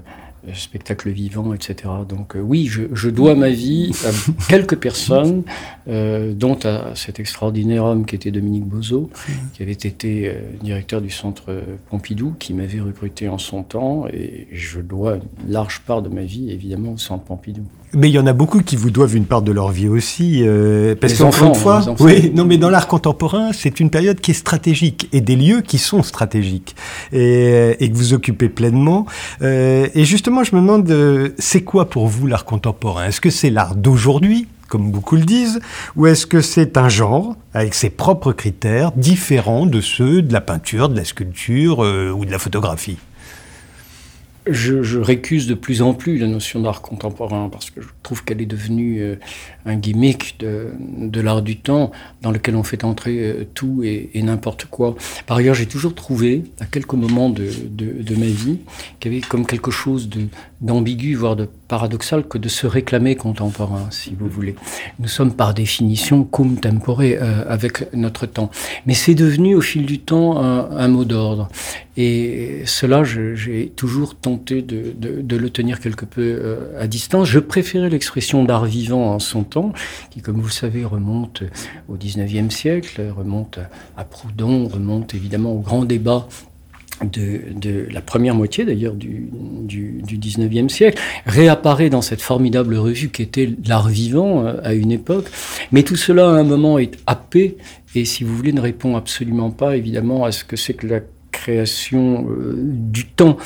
spectacle 0.54 1.10
vivant, 1.10 1.54
etc. 1.54 1.90
Donc 2.08 2.36
oui, 2.36 2.68
je, 2.68 3.10
dois 3.10 3.36
ma 3.36 3.50
vie 3.50 3.92
à 4.06 4.12
quelques 4.50 4.78
personnes, 4.78 5.44
dont 5.88 6.60
à 6.64 6.96
cet 6.96 7.20
extraordinaire 7.20 7.86
homme 7.86 8.06
qui 8.06 8.16
était 8.16 8.32
Dominique 8.32 8.66
Bozo, 8.66 9.10
qui 9.54 9.64
avait 9.64 9.72
été 9.72 10.36
directeur 10.62 11.02
du 11.02 11.10
centre 11.10 11.64
Pompidou, 11.90 12.36
qui 12.40 12.54
m'avait 12.54 12.82
recruté 12.82 13.30
en 13.30 13.38
son 13.38 13.64
temps, 13.64 14.08
et 14.12 14.48
je 14.52 14.80
dois 14.80 15.16
une 15.16 15.52
large 15.52 15.82
part 15.86 16.02
de 16.02 16.10
ma 16.10 16.24
vie, 16.24 16.52
évidemment, 16.52 16.94
au 16.94 16.98
centre 16.98 17.24
Pompidou. 17.24 17.64
Mais 17.96 18.10
il 18.10 18.14
y 18.14 18.20
en 18.20 18.26
a 18.26 18.34
beaucoup 18.34 18.62
qui 18.62 18.76
vous 18.76 18.90
doivent 18.90 19.16
une 19.16 19.26
part 19.26 19.44
de 19.44 19.52
leur 19.52 19.70
vie 19.70 19.88
aussi, 19.88 20.40
euh, 20.42 20.96
parce 21.00 21.14
qu'encore 21.14 21.50
une 21.50 21.56
fois, 21.56 21.82
oui, 22.00 22.32
non, 22.34 22.44
mais 22.44 22.58
dans 22.58 22.72
l'art 22.72 22.88
contemporain, 22.88 23.52
c'est 23.54 23.80
une 23.80 23.92
période 23.92 24.20
qui 24.20 24.32
est 24.32 24.36
stratégique 24.36 25.10
et 25.12 25.22
des 25.22 25.36
lieux 25.36 25.62
qui 25.62 25.78
sont 25.78 26.02
stratégiques 26.02 26.76
et, 27.12 27.76
et 27.80 27.92
que 27.92 27.96
vous 27.96 28.14
occupez 28.14 28.50
pleinement. 28.50 29.06
Euh, 29.44 29.88
et 29.94 30.06
justement, 30.06 30.33
je 30.42 30.56
me 30.56 30.62
demande, 30.62 30.90
euh, 30.90 31.30
c'est 31.38 31.62
quoi 31.62 31.88
pour 31.88 32.08
vous 32.08 32.26
l'art 32.26 32.46
contemporain? 32.46 33.06
Est-ce 33.06 33.22
que 33.22 33.30
c'est 33.30 33.52
l'art 33.52 33.76
d'aujourd'hui 33.76 34.48
comme 34.74 34.90
beaucoup 34.90 35.18
le 35.18 35.24
disent, 35.24 35.60
ou 35.96 36.08
est-ce 36.08 36.26
que 36.26 36.42
c'est 36.42 36.78
un 36.78 36.90
genre 36.90 37.36
avec 37.54 37.76
ses 37.76 37.92
propres 37.92 38.32
critères 38.32 38.92
différents 38.94 39.68
de 39.68 39.82
ceux 39.82 40.24
de 40.24 40.34
la 40.34 40.42
peinture, 40.42 40.90
de 40.90 40.98
la 40.98 41.06
sculpture 41.06 41.84
euh, 41.84 42.10
ou 42.10 42.26
de 42.26 42.32
la 42.32 42.40
photographie? 42.40 42.98
Je, 44.48 44.98
récuse 44.98 45.46
de 45.46 45.54
plus 45.54 45.84
en 45.84 45.94
plus 45.94 46.18
la 46.18 46.28
notion 46.28 46.60
d'art 46.60 46.82
contemporain 46.82 47.50
parce 47.50 47.70
que 47.70 47.82
je 47.82 47.88
trouve 48.02 48.24
qu'elle 48.24 48.42
est 48.42 48.48
devenue 48.48 49.00
euh, 49.00 49.16
un 49.66 49.76
gimmick 49.76 50.38
de, 50.40 51.22
l'art 51.22 51.42
du 51.42 51.58
temps 51.58 51.92
dans 52.22 52.32
lequel 52.32 52.56
on 52.56 52.64
fait 52.64 52.84
entrer 52.84 53.20
euh, 53.20 53.46
tout 53.54 53.82
et, 53.84 54.10
n'importe 54.22 54.66
quoi. 54.66 54.96
Par 55.26 55.38
ailleurs, 55.38 55.56
j'ai 55.56 55.66
toujours 55.66 55.96
trouvé, 55.96 56.44
à 56.60 56.66
quelques 56.66 56.94
moments 56.94 57.30
de, 57.30 57.44
ma 58.18 58.26
vie, 58.26 58.60
qu'il 59.00 59.14
y 59.14 59.18
avait 59.18 59.26
comme 59.26 59.46
quelque 59.46 59.72
chose 59.72 60.10
d'ambigu, 60.62 61.16
voire 61.16 61.36
de 61.36 61.48
paradoxal, 61.68 62.28
que 62.28 62.38
de 62.38 62.50
se 62.50 62.68
réclamer 62.68 63.16
contemporain, 63.16 63.88
si 63.90 64.16
vous 64.18 64.28
voulez. 64.28 64.56
Nous 65.00 65.08
sommes 65.08 65.34
par 65.34 65.54
définition 65.54 66.24
cum 66.24 66.58
tempore 66.58 67.02
euh, 67.02 67.44
avec 67.48 67.94
notre 67.94 68.26
temps. 68.26 68.50
Mais 68.86 68.94
c'est 68.94 69.16
devenu 69.16 69.56
au 69.56 69.62
fil 69.62 69.86
du 69.86 70.00
temps 70.00 70.40
un, 70.42 70.88
mot 70.88 71.06
d'ordre. 71.06 71.50
Et 71.96 72.64
cela, 72.66 73.04
j'ai 73.04 73.72
toujours 73.76 74.16
tenté 74.16 74.62
de, 74.62 75.38
le 75.38 75.50
tenir 75.50 75.80
quelque 75.80 76.06
peu 76.06 76.22
euh, 76.22 76.82
à 76.82 76.88
distance. 76.88 77.28
Je 77.28 77.40
préférais 77.40 77.90
l'expression 77.90 78.44
d'art 78.44 78.66
vivant 78.66 79.14
en 79.14 79.20
son 79.20 79.44
qui, 80.10 80.22
comme 80.22 80.38
vous 80.38 80.48
le 80.48 80.52
savez, 80.52 80.86
remonte 80.86 81.44
au 81.88 81.98
19e 81.98 82.50
siècle, 82.50 83.02
remonte 83.16 83.60
à 83.98 84.04
Proudhon, 84.04 84.68
remonte 84.68 85.14
évidemment 85.14 85.54
au 85.54 85.60
grand 85.60 85.86
débat 85.86 86.28
de, 87.02 87.88
la 87.92 88.02
première 88.02 88.36
moitié 88.36 88.66
d'ailleurs 88.66 88.94
du, 88.94 89.30
du, 89.64 90.02
19e 90.18 90.70
siècle, 90.70 91.02
réapparaît 91.26 91.90
dans 91.90 92.02
cette 92.02 92.22
formidable 92.22 92.76
revue 92.76 93.10
qui 93.10 93.22
était 93.22 93.50
l'art 93.66 93.90
vivant 93.90 94.46
euh, 94.46 94.56
à 94.64 94.74
une 94.74 94.92
époque. 94.92 95.26
Mais 95.72 95.84
tout 95.84 95.96
cela 95.96 96.26
à 96.30 96.34
un 96.34 96.44
moment 96.44 96.80
est 96.80 96.98
happé 97.08 97.58
et 97.96 98.06
si 98.06 98.24
vous 98.24 98.36
voulez 98.36 98.54
ne 98.54 98.62
répond 98.62 98.96
absolument 98.96 99.52
pas 99.52 99.76
évidemment 99.76 100.26
à 100.26 100.32
ce 100.32 100.44
que 100.44 100.56
c'est 100.56 100.74
que 100.74 100.88
la 100.88 101.00
création 101.32 102.28
euh, 102.30 102.54
du 102.58 103.06
temps. 103.06 103.38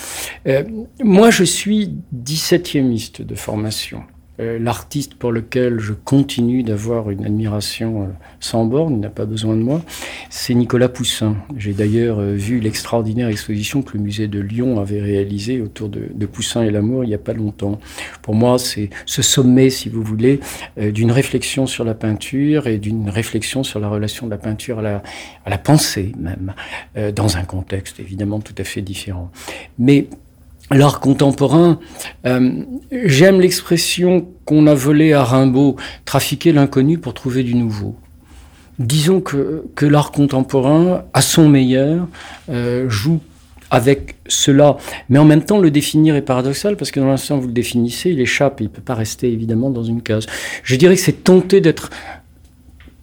Euh, 0.47 0.63
moi 1.03 1.31
je 1.31 1.43
suis 1.43 1.93
17e 2.15 3.23
de 3.23 3.35
formation. 3.35 4.03
Euh, 4.39 4.60
l'artiste 4.60 5.15
pour 5.15 5.32
lequel 5.32 5.79
je 5.79 5.94
continue 5.94 6.62
d'avoir 6.62 7.10
une 7.10 7.25
admiration 7.25 8.03
euh, 8.03 8.06
sans 8.39 8.65
borne, 8.65 8.94
il 8.94 9.00
n'a 9.00 9.10
pas 9.10 9.25
besoin 9.25 9.56
de 9.56 9.63
moi, 9.63 9.82
c'est 10.29 10.53
Nicolas 10.53 10.89
Poussin. 10.89 11.38
J'ai 11.58 11.74
d'ailleurs 11.74 12.20
euh, 12.20 12.34
vu 12.36 12.60
l'extraordinaire 12.60 13.29
exposition 13.29 13.82
que 13.82 13.98
le 13.98 14.03
musée 14.03 14.27
de 14.27 14.39
Lyon 14.39 14.79
avait 14.79 15.01
réalisée 15.01 15.60
autour 15.60 15.89
de, 15.89 16.25
Poussin 16.27 16.62
et 16.62 16.70
l'amour 16.70 17.03
il 17.03 17.08
n'y 17.08 17.15
a 17.15 17.20
pas 17.20 17.34
longtemps. 17.34 17.79
Pour 18.22 18.36
moi, 18.36 18.60
c'est 18.60 18.89
ce 19.06 19.22
sommet, 19.22 19.70
si 19.70 19.88
vous 19.88 20.03
voulez, 20.03 20.41
d'une 20.77 21.12
réflexion 21.12 21.65
sur 21.65 21.86
la 21.86 21.94
peinture 21.94 22.67
et 22.67 22.79
d'une 22.79 23.10
réflexion 23.10 23.63
sur 23.63 23.79
la 23.79 23.88
relation 23.88 24.25
de 24.25 24.32
la 24.32 24.38
peinture 24.38 24.79
à 24.79 24.82
la, 24.82 25.03
à 25.46 25.50
la 25.50 25.58
pensée 25.58 26.12
même, 26.20 26.53
dans 27.13 27.38
un 27.38 27.44
contexte 27.44 28.01
évidemment 28.01 28.41
tout 28.41 28.53
à 28.58 28.65
fait 28.65 28.82
différent. 28.82 29.32
Mais 29.79 30.10
l'art 30.71 31.00
contemporain, 31.00 31.79
euh, 32.25 32.51
j'aime 32.91 33.39
l'expression 33.39 34.27
qu'on 34.45 34.67
a 34.67 34.74
volée 34.74 35.13
à 35.13 35.24
Rimbaud, 35.24 35.77
trafiquer 36.05 36.51
l'inconnu 36.51 36.97
pour 36.97 37.13
trouver 37.13 37.43
du 37.43 37.55
nouveau. 37.55 37.95
Disons 38.79 39.21
que, 39.21 39.63
l'art 39.81 40.12
contemporain, 40.12 41.05
à 41.13 41.21
son 41.21 41.50
meilleur, 41.50 42.07
euh, 42.50 42.88
joue 42.89 43.19
avec 43.71 44.15
cela. 44.27 44.77
Mais 45.09 45.19
en 45.19 45.25
même 45.25 45.43
temps, 45.43 45.57
le 45.57 45.71
définir 45.71 46.15
est 46.15 46.21
paradoxal 46.21 46.77
parce 46.77 46.91
que 46.91 47.00
dans 47.00 47.07
l'instant 47.07 47.38
où 47.38 47.41
vous 47.41 47.47
le 47.47 47.53
définissez, 47.53 48.12
il 48.12 48.19
échappe, 48.21 48.62
il 48.62 48.65
ne 48.65 48.69
peut 48.69 48.81
pas 48.81 48.95
rester 48.95 49.31
évidemment 49.31 49.69
dans 49.69 49.83
une 49.83 50.01
case. 50.01 50.25
Je 50.63 50.75
dirais 50.75 50.95
que 50.95 51.01
c'est 51.01 51.24
tenter 51.24 51.59
d'être 51.59 51.89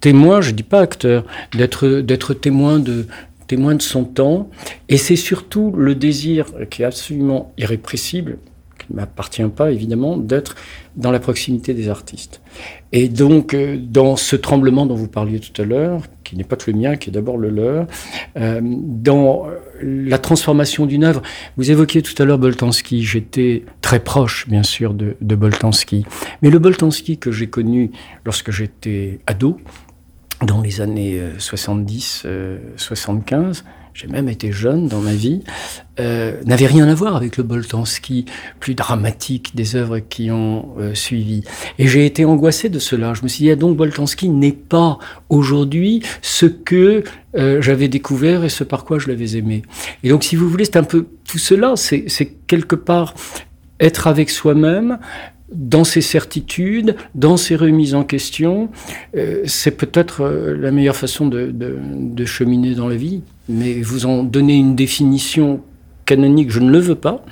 témoin, 0.01 0.41
je 0.41 0.51
ne 0.51 0.57
dis 0.57 0.63
pas 0.63 0.81
acteur, 0.81 1.25
d'être 1.55 2.35
témoin 2.35 2.79
de, 2.79 3.07
témoin 3.47 3.75
de 3.75 3.83
son 3.83 4.05
temps, 4.05 4.51
et 4.89 4.97
c'est 4.97 5.17
surtout 5.17 5.73
le 5.77 5.95
désir 5.95 6.47
qui 6.71 6.83
est 6.83 6.87
absolument 6.87 7.53
irrépressible, 7.59 8.39
qui 8.79 8.93
ne 8.93 8.97
m'appartient 8.97 9.43
pas 9.45 9.71
évidemment, 9.71 10.17
d'être 10.17 10.57
dans 10.97 11.11
la 11.11 11.21
proximité 11.21 11.75
des 11.75 11.89
artistes. 11.89 12.41
Et 12.93 13.09
donc, 13.09 13.55
euh, 13.55 13.77
dans 13.77 14.17
ce 14.17 14.37
tremblement 14.37 14.87
dont 14.87 14.95
vous 14.95 15.09
parliez 15.09 15.41
tout 15.41 15.61
à 15.61 15.65
l'heure, 15.65 16.03
qui 16.23 16.37
n'est 16.37 16.45
pas 16.45 16.57
que 16.57 16.71
le 16.71 16.77
mien, 16.79 16.97
qui 16.97 17.11
est 17.11 17.13
d'abord 17.13 17.37
le 17.37 17.51
leur, 17.51 17.87
euh, 18.37 18.61
dans 18.63 19.47
la 19.83 20.19
transformation 20.19 20.87
d'une 20.87 21.05
œuvre, 21.05 21.23
vous 21.57 21.71
évoquiez 21.71 22.03
tout 22.03 22.21
à 22.23 22.25
l'heure 22.25 22.39
Boltanski, 22.39 23.03
j'étais 23.03 23.65
très 23.81 23.99
proche, 23.99 24.49
bien 24.49 24.63
sûr, 24.63 24.95
de, 24.95 25.17
de 25.21 25.35
Boltanski. 25.35 26.05
Mais 26.43 26.51
le 26.51 26.59
Boltanski 26.59 27.19
que 27.19 27.33
j'ai 27.33 27.49
connu 27.49 27.91
lorsque 28.25 28.53
j'étais 28.53 29.19
ado, 29.27 29.59
dans 30.45 30.61
les 30.61 30.81
années 30.81 31.21
70, 31.39 32.23
euh, 32.27 32.59
75, 32.77 33.65
euh, 33.67 33.71
j'ai 33.95 34.09
même 34.09 34.29
été 34.29 34.51
jeune 34.51 34.89
dans 34.89 35.01
ma 35.01 35.15
vie, 35.15 35.45
euh, 36.01 36.43
n'avait 36.45 36.67
rien 36.67 36.89
à 36.89 36.95
voir 36.95 37.15
avec 37.15 37.37
le 37.37 37.45
Boltanski 37.45 38.25
plus 38.59 38.75
dramatique 38.75 39.55
des 39.55 39.77
œuvres 39.77 40.01
qui 40.01 40.33
ont 40.33 40.75
suivi. 40.95 41.45
Et 41.79 41.87
j'ai 41.87 42.05
été 42.05 42.25
angoissé 42.25 42.69
de 42.69 42.81
cela. 42.81 43.15
Je 43.15 43.23
me 43.23 43.29
suis 43.29 43.45
dit, 43.45 43.51
ah, 43.53 43.57
donc 43.57 43.77
Boltanski 43.77 44.29
n'est 44.29 44.51
pas 44.51 44.99
aujourd'hui 45.29 46.03
ce 46.23 46.47
que 46.47 47.05
j'avais 47.35 47.87
découvert 47.87 48.43
et 48.43 48.49
ce 48.49 48.65
par 48.65 48.85
quoi 48.85 48.99
je 48.99 49.07
l'avais 49.07 49.37
aimé. 49.37 49.63
Et 50.03 50.09
donc, 50.09 50.25
si 50.25 50.35
vous 50.35 50.49
voulez, 50.49 50.65
c'est 50.65 50.77
un 50.77 50.83
peu 50.83 51.07
tout 51.29 51.39
cela, 51.39 51.75
c'est 51.77 52.33
quelque 52.49 52.75
part 52.75 53.15
être 53.79 54.07
avec 54.07 54.31
soi-même, 54.31 54.99
dans 55.53 55.85
ses 55.85 56.01
certitudes, 56.01 56.97
dans 57.15 57.37
ses 57.37 57.57
remises 57.57 57.95
en 57.95 58.05
question. 58.05 58.71
Euh, 59.17 59.43
c'est 59.45 59.77
peut-être 59.77 60.23
euh, 60.23 60.57
la 60.57 60.71
meilleure 60.71 60.97
façon 60.97 61.27
de, 61.27 62.25
cheminer 62.25 62.75
dans 62.75 62.89
la 62.89 62.97
vie, 62.97 63.23
mais 63.49 63.81
vous 63.83 64.07
en 64.07 64.23
donner 64.23 64.55
une 64.55 64.75
définition 64.75 65.61
canonique, 66.07 66.51
je 66.51 66.61
ne 66.61 66.71
le 66.71 66.79
veux 66.79 66.95
pas. 66.95 67.25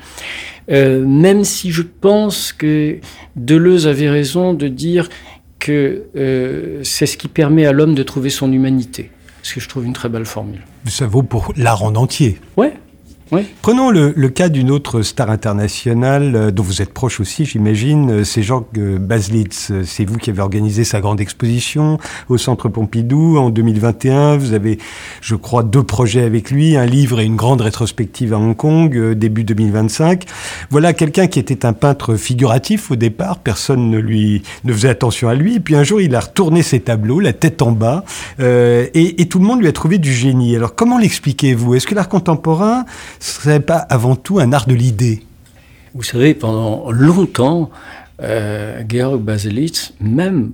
Euh, 0.71 1.05
même 1.05 1.45
si 1.45 1.71
je 1.71 1.83
pense 1.83 2.53
que 2.53 2.99
Deleuze 3.37 3.87
avait 3.87 4.11
raison 4.11 4.55
de 4.55 4.69
dire 4.69 5.09
que 5.59 6.03
c'est 6.83 7.07
ce 7.07 7.17
qui 7.17 7.29
permet 7.29 7.67
à 7.67 7.73
l'homme 7.73 7.95
de 7.95 8.03
trouver 8.03 8.31
son 8.31 8.53
humanité. 8.53 9.11
Ce 9.43 9.55
que 9.55 9.61
je 9.61 9.69
trouve 9.69 9.85
une 9.85 9.93
très 9.93 10.09
belle 10.09 10.25
formule. 10.25 10.61
Ça 10.87 11.07
vaut 11.07 11.23
pour 11.23 11.53
l'art 11.57 11.83
en 11.85 11.95
entier. 11.95 12.39
Ouais, 12.57 12.75
Prenons 13.63 13.91
le, 13.91 14.29
cas 14.29 14.51
d'une 14.51 14.71
autre 14.71 15.01
star 15.01 15.31
internationale 15.31 16.37
euh, 16.37 16.51
dont 16.51 16.63
vous 16.63 16.83
êtes 16.83 16.93
proche 16.93 17.19
aussi, 17.19 17.47
j'imagine. 17.47 18.11
Euh, 18.11 18.25
c'est 18.25 18.43
Georges 18.43 18.65
euh, 18.77 18.99
Baslitz. 18.99 19.73
C'est 19.85 20.05
vous 20.05 20.19
qui 20.19 20.29
avez 20.29 20.43
organisé 20.43 20.85
sa 20.85 21.01
grande 21.01 21.19
exposition 21.19 21.99
au 22.29 22.37
Centre 22.37 22.69
Pompidou 22.69 23.39
en 23.39 23.49
2021. 23.49 24.37
Vous 24.37 24.53
avez, 24.53 24.79
je 25.23 25.35
crois, 25.35 25.63
deux 25.63 25.83
projets 25.83 26.25
avec 26.25 26.51
lui, 26.51 26.77
un 26.77 26.85
livre 26.85 27.21
et 27.21 27.25
une 27.25 27.37
grande 27.37 27.63
rétrospective 27.63 28.35
à 28.35 28.39
Hong 28.39 28.55
Kong 28.55 29.13
début 29.13 29.45
2025. 29.45 30.25
Voilà 30.69 30.93
quelqu'un 30.93 31.27
qui 31.27 31.39
était 31.39 31.65
un 31.65 31.73
peintre 31.73 32.17
figuratif 32.17 32.91
au 32.91 32.97
départ. 32.97 33.39
Personne 33.39 33.89
ne 33.91 33.99
lui 33.99 34.43
ne 34.65 34.75
faisait 34.75 34.91
attention 34.91 35.31
à 35.31 35.35
lui. 35.35 35.59
Puis 35.59 35.75
un 35.75 35.85
jour, 35.85 36.03
il 36.03 36.15
a 36.15 36.21
retourné 36.21 36.63
ses 36.63 36.81
tableaux, 36.81 37.21
la 37.21 37.33
tête 37.33 37.63
en 37.63 37.73
bas, 37.73 38.05
et, 38.39 39.23
et 39.23 39.27
tout 39.27 39.39
le 39.39 39.47
monde 39.47 39.61
lui 39.61 39.69
a 39.69 39.73
trouvé 39.73 39.99
du 39.99 40.13
génie. 40.13 40.55
Alors 40.55 40.75
comment 40.75 40.99
l'expliquez-vous? 40.99 41.77
Est-ce 41.77 41.87
que 41.87 41.95
l'art 41.95 42.09
contemporain 42.09 42.85
ce 43.23 43.41
serait 43.41 43.61
pas 43.61 43.77
avant 43.77 44.17
tout 44.17 44.41
un 44.41 44.53
art 44.53 44.67
de 44.67 44.75
l'idée 44.75 45.23
Vous 45.95 46.03
savez, 46.03 46.35
pendant 46.35 46.91
longtemps, 46.91 47.71
euh, 48.21 48.83
Georg 48.89 49.23
Baselitz, 49.23 49.95
même 50.01 50.51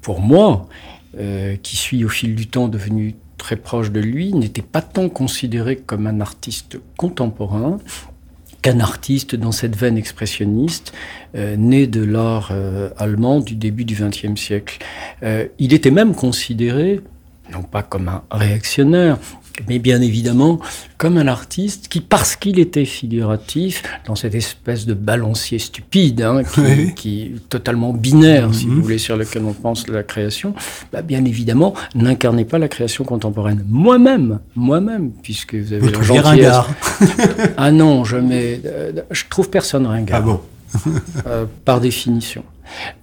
pour 0.00 0.20
moi, 0.20 0.66
euh, 1.18 1.56
qui 1.62 1.76
suis 1.76 2.06
au 2.06 2.08
fil 2.08 2.34
du 2.34 2.46
temps 2.46 2.68
devenu 2.68 3.16
très 3.36 3.56
proche 3.56 3.90
de 3.90 4.00
lui, 4.00 4.32
n'était 4.32 4.62
pas 4.62 4.80
tant 4.80 5.10
considéré 5.10 5.76
comme 5.76 6.06
un 6.06 6.22
artiste 6.22 6.78
contemporain 6.96 7.76
qu'un 8.62 8.80
artiste 8.80 9.36
dans 9.36 9.52
cette 9.52 9.76
veine 9.76 9.98
expressionniste, 9.98 10.94
euh, 11.34 11.56
né 11.56 11.86
de 11.86 12.02
l'art 12.02 12.48
euh, 12.50 12.88
allemand 12.96 13.40
du 13.40 13.56
début 13.56 13.84
du 13.84 13.94
XXe 13.94 14.40
siècle. 14.40 14.78
il 15.58 15.74
était 15.74 15.90
même 15.90 16.14
considéré, 16.14 17.00
non 17.52 17.62
pas 17.62 17.82
comme 17.82 18.08
un 18.08 18.22
réactionnaire, 18.30 19.18
mais 19.68 19.78
bien 19.78 20.00
évidemment 20.00 20.58
comme 20.98 21.18
un 21.18 21.26
artiste 21.26 21.88
qui, 21.88 22.00
parce 22.00 22.36
qu'il 22.36 22.58
était 22.58 22.84
figuratif, 22.84 23.82
dans 24.06 24.14
cette 24.14 24.34
espèce 24.34 24.86
de 24.86 24.94
balancier 24.94 25.58
stupide, 25.58 26.22
hein, 26.22 26.42
qui, 26.96 27.22
est 27.22 27.48
totalement 27.48 27.92
binaire, 27.92 28.54
si 28.54 28.66
vous 28.66 28.72
mhm. 28.72 28.80
voulez, 28.80 28.98
sur 28.98 29.16
lequel 29.16 29.44
on 29.44 29.52
pense 29.52 29.88
la 29.88 30.02
création, 30.02 30.54
bah, 30.92 31.02
bien 31.02 31.24
évidemment, 31.24 31.74
n'incarnait 31.94 32.44
pas 32.44 32.58
la 32.58 32.68
création 32.68 33.04
contemporaine. 33.04 33.64
Moi-même, 33.68 34.40
moi-même, 34.54 35.10
puisque 35.22 35.54
vous 35.54 35.72
avez 35.72 35.92
vous 35.92 36.14
la 36.14 36.22
ringard. 36.22 36.70
ah 37.56 37.70
non, 37.70 38.04
je 38.04 38.16
mets, 38.16 38.60
euh, 38.64 38.92
je 39.10 39.24
trouve 39.28 39.50
personne 39.50 39.86
ringard. 39.86 40.18
Ah 40.18 40.22
bon 40.22 40.40
euh, 41.26 41.46
par 41.64 41.80
définition. 41.80 42.44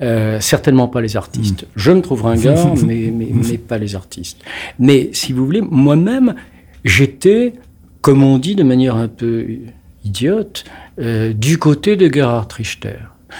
Euh, 0.01 0.39
certainement 0.39 0.87
pas 0.87 1.01
les 1.01 1.17
artistes. 1.17 1.65
Je 1.75 1.91
me 1.91 2.01
trouve 2.01 2.23
ringard, 2.23 2.75
mais, 2.85 3.11
mais, 3.13 3.27
mais, 3.31 3.57
pas 3.57 3.77
les 3.77 3.95
artistes. 3.95 4.39
Mais 4.79 5.09
si 5.13 5.33
vous 5.33 5.45
voulez, 5.45 5.61
moi-même, 5.61 6.35
j'étais, 6.83 7.53
comme 8.01 8.23
on 8.23 8.37
dit 8.37 8.55
de 8.55 8.63
manière 8.63 8.95
un 8.95 9.07
peu 9.07 9.45
idiote, 10.03 10.65
euh, 10.99 11.33
du 11.33 11.57
côté 11.57 11.95
de 11.95 12.13
Gerhard 12.13 12.51
Richter. 12.51 12.97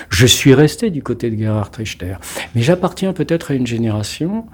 Je 0.09 0.25
suis 0.25 0.53
resté 0.53 0.89
du 0.89 1.03
côté 1.03 1.29
de 1.29 1.37
Gerhard 1.37 1.71
Richter. 1.77 2.15
Mais 2.55 2.61
j'appartiens 2.61 3.13
peut-être 3.13 3.51
à 3.51 3.53
une 3.53 3.67
génération, 3.67 4.45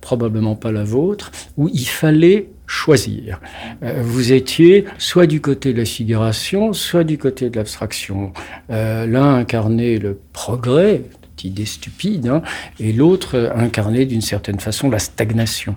probablement 0.00 0.56
pas 0.56 0.72
la 0.72 0.84
vôtre, 0.84 1.32
où 1.56 1.68
il 1.72 1.86
fallait 1.86 2.50
choisir. 2.68 3.40
Euh, 3.82 4.02
vous 4.04 4.32
étiez 4.32 4.84
soit 4.98 5.26
du 5.26 5.40
côté 5.40 5.72
de 5.72 5.78
la 5.78 5.84
figuration, 5.84 6.72
soit 6.72 7.02
du 7.02 7.18
côté 7.18 7.50
de 7.50 7.56
l'abstraction. 7.56 8.32
Euh, 8.70 9.06
l'un 9.06 9.34
incarnait 9.36 9.98
le 9.98 10.20
progrès, 10.32 11.02
idée 11.42 11.64
stupide, 11.64 12.28
hein, 12.28 12.42
et 12.78 12.92
l'autre 12.92 13.52
incarnait 13.54 14.06
d'une 14.06 14.20
certaine 14.20 14.60
façon 14.60 14.90
la 14.90 14.98
stagnation. 14.98 15.76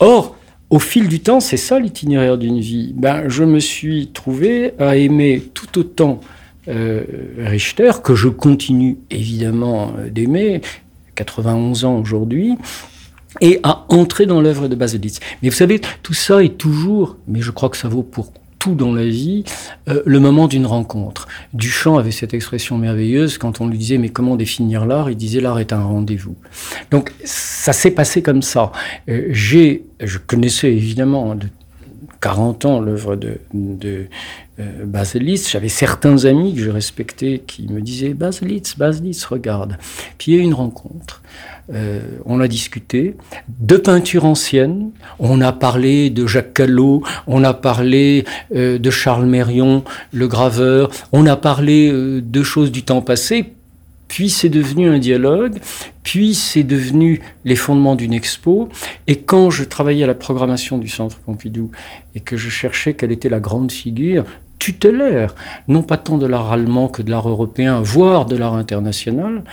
Or, 0.00 0.36
au 0.70 0.78
fil 0.78 1.08
du 1.08 1.20
temps, 1.20 1.40
c'est 1.40 1.56
ça 1.56 1.78
l'itinéraire 1.78 2.36
d'une 2.36 2.60
vie. 2.60 2.92
Ben, 2.94 3.28
je 3.28 3.42
me 3.42 3.58
suis 3.58 4.08
trouvé 4.08 4.74
à 4.78 4.96
aimer 4.96 5.42
tout 5.54 5.78
autant 5.78 6.20
euh, 6.68 7.04
Richter, 7.38 7.90
que 8.04 8.14
je 8.14 8.28
continue 8.28 8.98
évidemment 9.10 9.94
d'aimer, 10.10 10.60
91 11.14 11.84
ans 11.86 11.98
aujourd'hui, 11.98 12.56
et 13.40 13.60
à 13.62 13.84
entrer 13.88 14.26
dans 14.26 14.40
l'œuvre 14.40 14.68
de 14.68 14.74
Baselitz. 14.74 15.20
Mais 15.42 15.48
vous 15.48 15.56
savez, 15.56 15.80
tout 16.02 16.14
ça 16.14 16.42
est 16.42 16.56
toujours, 16.56 17.16
mais 17.26 17.40
je 17.40 17.50
crois 17.50 17.68
que 17.68 17.76
ça 17.76 17.88
vaut 17.88 18.02
pour 18.02 18.32
tout 18.58 18.74
dans 18.74 18.92
la 18.92 19.06
vie, 19.06 19.44
euh, 19.88 20.02
le 20.04 20.20
moment 20.20 20.48
d'une 20.48 20.66
rencontre. 20.66 21.28
Duchamp 21.52 21.96
avait 21.96 22.10
cette 22.10 22.34
expression 22.34 22.76
merveilleuse 22.76 23.38
quand 23.38 23.60
on 23.60 23.68
lui 23.68 23.78
disait 23.78 23.98
mais 23.98 24.08
comment 24.08 24.36
définir 24.36 24.84
l'art? 24.84 25.10
Il 25.10 25.16
disait 25.16 25.40
l'art 25.40 25.60
est 25.60 25.72
un 25.72 25.82
rendez-vous. 25.82 26.36
Donc 26.90 27.12
ça 27.24 27.72
s'est 27.72 27.92
passé 27.92 28.22
comme 28.22 28.42
ça. 28.42 28.72
Euh, 29.08 29.28
j'ai, 29.30 29.84
je 30.00 30.18
connaissais 30.18 30.72
évidemment 30.72 31.34
de 31.34 31.46
40 32.20 32.64
ans 32.64 32.80
l'œuvre 32.80 33.16
de, 33.16 33.38
euh, 33.54 34.84
Baselitz. 34.84 35.50
J'avais 35.50 35.68
certains 35.68 36.24
amis 36.24 36.54
que 36.54 36.60
je 36.60 36.70
respectais 36.70 37.42
qui 37.46 37.68
me 37.68 37.80
disaient 37.80 38.14
Baselitz, 38.14 38.76
Baselitz, 38.76 39.24
regarde. 39.24 39.76
Puis 40.18 40.32
il 40.32 40.34
y 40.36 40.38
a 40.38 40.42
eu 40.42 40.44
une 40.44 40.54
rencontre. 40.54 41.22
Euh, 41.72 42.00
on 42.24 42.40
a 42.40 42.48
discuté 42.48 43.14
de 43.58 43.76
peinture 43.76 44.24
ancienne. 44.24 44.90
On 45.18 45.40
a 45.40 45.52
parlé 45.52 46.10
de 46.10 46.26
Jacques 46.26 46.54
Callot, 46.54 47.02
on 47.26 47.44
a 47.44 47.52
parlé 47.52 48.24
euh, 48.54 48.78
de 48.78 48.90
Charles 48.90 49.26
Mérion, 49.26 49.84
le 50.12 50.28
graveur. 50.28 50.90
On 51.12 51.26
a 51.26 51.36
parlé 51.36 51.92
de 51.92 52.42
choses 52.42 52.72
du 52.72 52.82
temps 52.82 53.02
passé. 53.02 53.52
Puis 54.08 54.30
c'est 54.30 54.48
devenu 54.48 54.88
un 54.88 54.98
dialogue, 54.98 55.58
puis 56.02 56.34
c'est 56.34 56.62
devenu 56.62 57.20
les 57.44 57.56
fondements 57.56 57.94
d'une 57.94 58.14
expo. 58.14 58.68
Et 59.06 59.16
quand 59.16 59.50
je 59.50 59.64
travaillais 59.64 60.04
à 60.04 60.06
la 60.06 60.14
programmation 60.14 60.78
du 60.78 60.88
Centre 60.88 61.18
Pompidou 61.18 61.70
et 62.14 62.20
que 62.20 62.36
je 62.36 62.48
cherchais 62.48 62.94
quelle 62.94 63.12
était 63.12 63.28
la 63.28 63.40
grande 63.40 63.70
figure 63.70 64.24
tutélaire, 64.58 65.34
non 65.68 65.82
pas 65.82 65.98
tant 65.98 66.18
de 66.18 66.26
l'art 66.26 66.50
allemand 66.50 66.88
que 66.88 67.02
de 67.02 67.10
l'art 67.10 67.28
européen, 67.28 67.80
voire 67.80 68.26
de 68.26 68.36
l'art 68.36 68.54
international, 68.54 69.44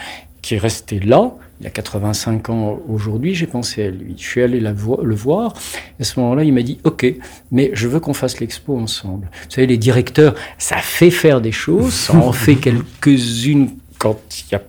qui 0.42 0.56
est 0.56 0.60
resté 0.60 1.00
là, 1.00 1.36
il 1.60 1.64
y 1.64 1.68
a 1.68 1.70
85 1.70 2.50
ans 2.50 2.80
aujourd'hui, 2.90 3.34
j'ai 3.34 3.48
pensé 3.48 3.84
à 3.84 3.90
lui. 3.90 4.16
Je 4.18 4.24
suis 4.24 4.42
allé 4.42 4.60
le 4.60 5.16
voir. 5.16 5.54
À 6.00 6.04
ce 6.04 6.20
moment-là, 6.20 6.44
il 6.44 6.54
m'a 6.54 6.62
dit 6.62 6.80
Ok, 6.84 7.06
mais 7.52 7.72
je 7.74 7.88
veux 7.88 8.02
qu'on 8.02 8.14
fasse 8.14 8.40
l'expo 8.42 8.78
ensemble. 8.78 9.30
Vous 9.32 9.52
savez, 9.52 9.68
les 9.68 9.78
directeurs, 9.78 10.36
ça 10.58 10.78
fait 10.78 11.12
faire 11.12 11.40
des 11.40 11.54
choses, 11.54 11.94
ça 11.94 12.16
en 12.16 12.34
fait 12.34 12.56
quelques-unes 13.02 13.70
il 14.06 14.44
n'y 14.52 14.58
a 14.58 14.64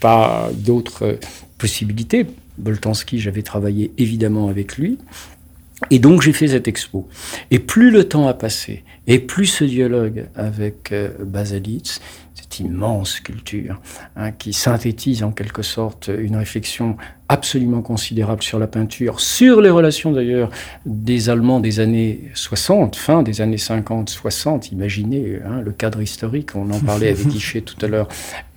pas 0.00 0.50
d'autres 0.52 1.18
possibilités. 1.58 2.26
Boltanski, 2.58 3.18
j'avais 3.18 3.42
travaillé 3.42 3.92
évidemment 3.98 4.48
avec 4.48 4.76
lui. 4.76 4.98
Et 5.90 5.98
donc 5.98 6.22
j'ai 6.22 6.32
fait 6.32 6.48
cette 6.48 6.68
expo. 6.68 7.06
Et 7.50 7.58
plus 7.58 7.90
le 7.90 8.08
temps 8.08 8.28
a 8.28 8.34
passé, 8.34 8.82
et 9.06 9.18
plus 9.18 9.46
ce 9.46 9.64
dialogue 9.64 10.26
avec 10.34 10.90
euh, 10.92 11.10
Basalitz, 11.20 12.00
cette 12.34 12.60
immense 12.60 13.16
sculpture, 13.16 13.80
hein, 14.16 14.32
qui 14.32 14.52
synthétise 14.52 15.22
en 15.22 15.32
quelque 15.32 15.62
sorte 15.62 16.10
une 16.18 16.36
réflexion 16.36 16.96
absolument 17.28 17.82
considérable 17.82 18.42
sur 18.42 18.58
la 18.58 18.66
peinture, 18.66 19.20
sur 19.20 19.60
les 19.60 19.70
relations 19.70 20.12
d'ailleurs 20.12 20.50
des 20.84 21.28
Allemands 21.28 21.60
des 21.60 21.80
années 21.80 22.20
60, 22.34 22.94
fin 22.94 23.22
des 23.22 23.40
années 23.40 23.58
50, 23.58 24.08
60, 24.08 24.70
imaginez 24.72 25.38
hein, 25.44 25.60
le 25.60 25.72
cadre 25.72 26.02
historique, 26.02 26.54
on 26.54 26.70
en 26.70 26.80
parlait 26.80 27.08
avec 27.08 27.26
Guichet 27.28 27.62
tout 27.62 27.76
à 27.84 27.88
l'heure, 27.88 28.08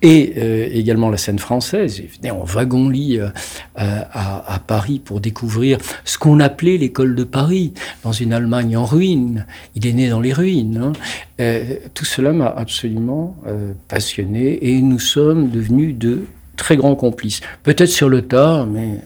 et 0.02 0.34
euh, 0.36 0.68
également 0.72 1.10
la 1.10 1.16
scène 1.16 1.38
française. 1.38 1.98
Il 1.98 2.06
venait 2.06 2.30
en 2.30 2.44
wagon-lit 2.44 3.18
euh, 3.18 3.28
à, 3.74 4.54
à, 4.54 4.58
Paris 4.60 5.00
pour 5.04 5.20
découvrir 5.20 5.78
ce 6.04 6.18
qu'on 6.18 6.40
appelait 6.40 6.78
l'école 6.78 7.14
de 7.16 7.24
Paris, 7.24 7.74
dans 8.04 8.12
une 8.12 8.32
Allemagne 8.32 8.76
en 8.76 8.84
ruine. 8.84 9.46
Il 9.74 9.86
est 9.86 9.92
né 9.92 10.08
dans 10.08 10.20
les 10.20 10.32
ruines. 10.32 10.80
Hein. 10.82 10.92
Euh, 11.40 11.76
tout 11.94 12.04
cela 12.04 12.32
m'a 12.32 12.48
absolument 12.48 13.36
passionné 13.88 14.58
et 14.70 14.80
nous 14.80 14.98
sommes 14.98 15.50
devenus 15.50 15.96
de 15.96 16.24
très 16.60 16.76
grands 16.76 16.94
complices. 16.94 17.40
Peut-être 17.62 17.88
sur 17.88 18.08
le 18.08 18.22
tas, 18.22 18.66
mais 18.70 19.00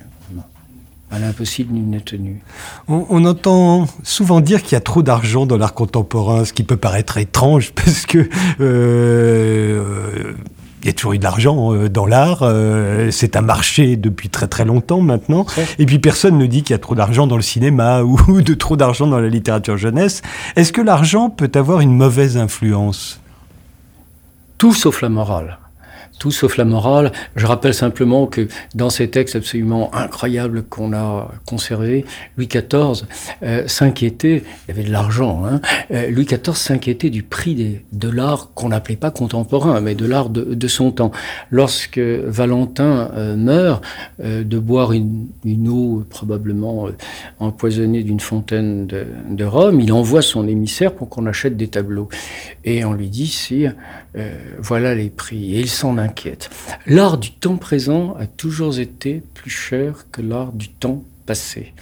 à 1.10 1.18
l'impossible, 1.20 1.72
nul 1.72 1.88
n'est 1.88 2.00
tenu. 2.00 2.40
On, 2.88 3.24
entend 3.24 3.86
souvent 4.02 4.40
dire 4.40 4.62
qu'il 4.62 4.72
y 4.72 4.76
a 4.76 4.80
trop 4.80 5.02
d'argent 5.02 5.46
dans 5.46 5.56
l'art 5.56 5.72
contemporain, 5.72 6.44
ce 6.44 6.52
qui 6.52 6.64
peut 6.64 6.76
paraître 6.76 7.18
étrange 7.18 7.72
parce 7.74 8.04
que 8.04 8.28
euh, 8.60 10.32
il 10.82 10.86
y 10.86 10.90
a 10.90 10.92
toujours 10.92 11.12
eu 11.12 11.18
de 11.18 11.22
l'argent 11.22 11.72
euh, 11.72 11.88
dans 11.88 12.04
l'art. 12.04 12.40
Euh, 12.42 13.12
c'est 13.12 13.36
un 13.36 13.42
marché 13.42 13.96
depuis 13.96 14.28
très 14.28 14.48
très 14.48 14.64
longtemps 14.64 15.00
maintenant. 15.00 15.46
Et 15.78 15.86
puis 15.86 16.00
personne 16.00 16.36
ne 16.36 16.46
dit 16.46 16.64
qu'il 16.64 16.74
y 16.74 16.74
a 16.74 16.80
trop 16.80 16.96
d'argent 16.96 17.28
dans 17.28 17.36
le 17.36 17.42
cinéma 17.42 18.02
ou 18.02 18.42
de 18.42 18.54
trop 18.54 18.76
d'argent 18.76 19.06
dans 19.06 19.20
la 19.20 19.28
littérature 19.28 19.76
jeunesse. 19.76 20.20
Est-ce 20.56 20.72
que 20.72 20.82
l'argent 20.82 21.30
peut 21.30 21.52
avoir 21.54 21.80
une 21.80 21.94
mauvaise 21.94 22.36
influence? 22.36 23.20
Tout 24.58 24.74
sauf 24.74 25.00
la 25.00 25.10
morale 25.10 25.58
tout 26.18 26.30
sauf 26.30 26.56
la 26.56 26.64
morale. 26.64 27.12
Je 27.36 27.46
rappelle 27.46 27.74
simplement 27.74 28.26
que 28.26 28.48
dans 28.74 28.90
ces 28.90 29.08
textes 29.08 29.36
absolument 29.36 29.94
incroyables 29.94 30.62
qu'on 30.62 30.92
a 30.92 31.30
conservés, 31.46 32.04
Louis 32.36 32.46
XIV 32.46 33.04
euh, 33.42 33.66
s'inquiétait, 33.66 34.42
il 34.46 34.68
y 34.68 34.78
avait 34.78 34.86
de 34.86 34.92
l'argent, 34.92 35.44
hein, 35.44 35.60
euh, 35.90 36.10
Louis 36.10 36.24
XIV 36.24 36.56
s'inquiétait 36.56 37.10
du 37.10 37.22
prix 37.22 37.80
de 37.92 38.08
l'art 38.08 38.50
qu'on 38.54 38.68
n'appelait 38.68 38.96
pas 38.96 39.10
contemporain, 39.10 39.80
mais 39.80 39.94
de 39.94 40.06
l'art 40.06 40.30
de, 40.30 40.68
son 40.68 40.92
temps. 40.92 41.12
Lorsque 41.50 41.98
Valentin 41.98 43.10
euh, 43.14 43.36
meurt 43.36 43.84
de 44.18 44.58
boire 44.58 44.92
une, 44.92 45.28
eau 45.68 46.04
probablement 46.08 46.88
empoisonnée 47.38 48.02
d'une 48.02 48.20
fontaine 48.20 48.86
de, 48.86 49.06
de, 49.28 49.44
Rome, 49.44 49.80
il 49.80 49.92
envoie 49.92 50.22
son 50.22 50.48
émissaire 50.48 50.92
pour 50.92 51.08
qu'on 51.08 51.26
achète 51.26 51.56
des 51.56 51.68
tableaux. 51.68 52.08
Et 52.64 52.84
on 52.84 52.92
lui 52.92 53.08
dit, 53.08 53.26
si, 53.26 53.66
voilà 54.58 54.94
les 54.94 55.10
prix. 55.10 55.56
Et 55.56 55.60
il 55.60 55.70
s'en 55.70 55.98
L'art 56.86 57.18
du 57.18 57.32
temps 57.32 57.56
présent 57.56 58.14
a 58.18 58.26
toujours 58.26 58.78
été 58.78 59.22
plus 59.34 59.50
cher 59.50 60.06
que 60.12 60.22
l'art 60.22 60.52
du 60.52 60.68
temps 60.68 61.02
passé. 61.26 61.72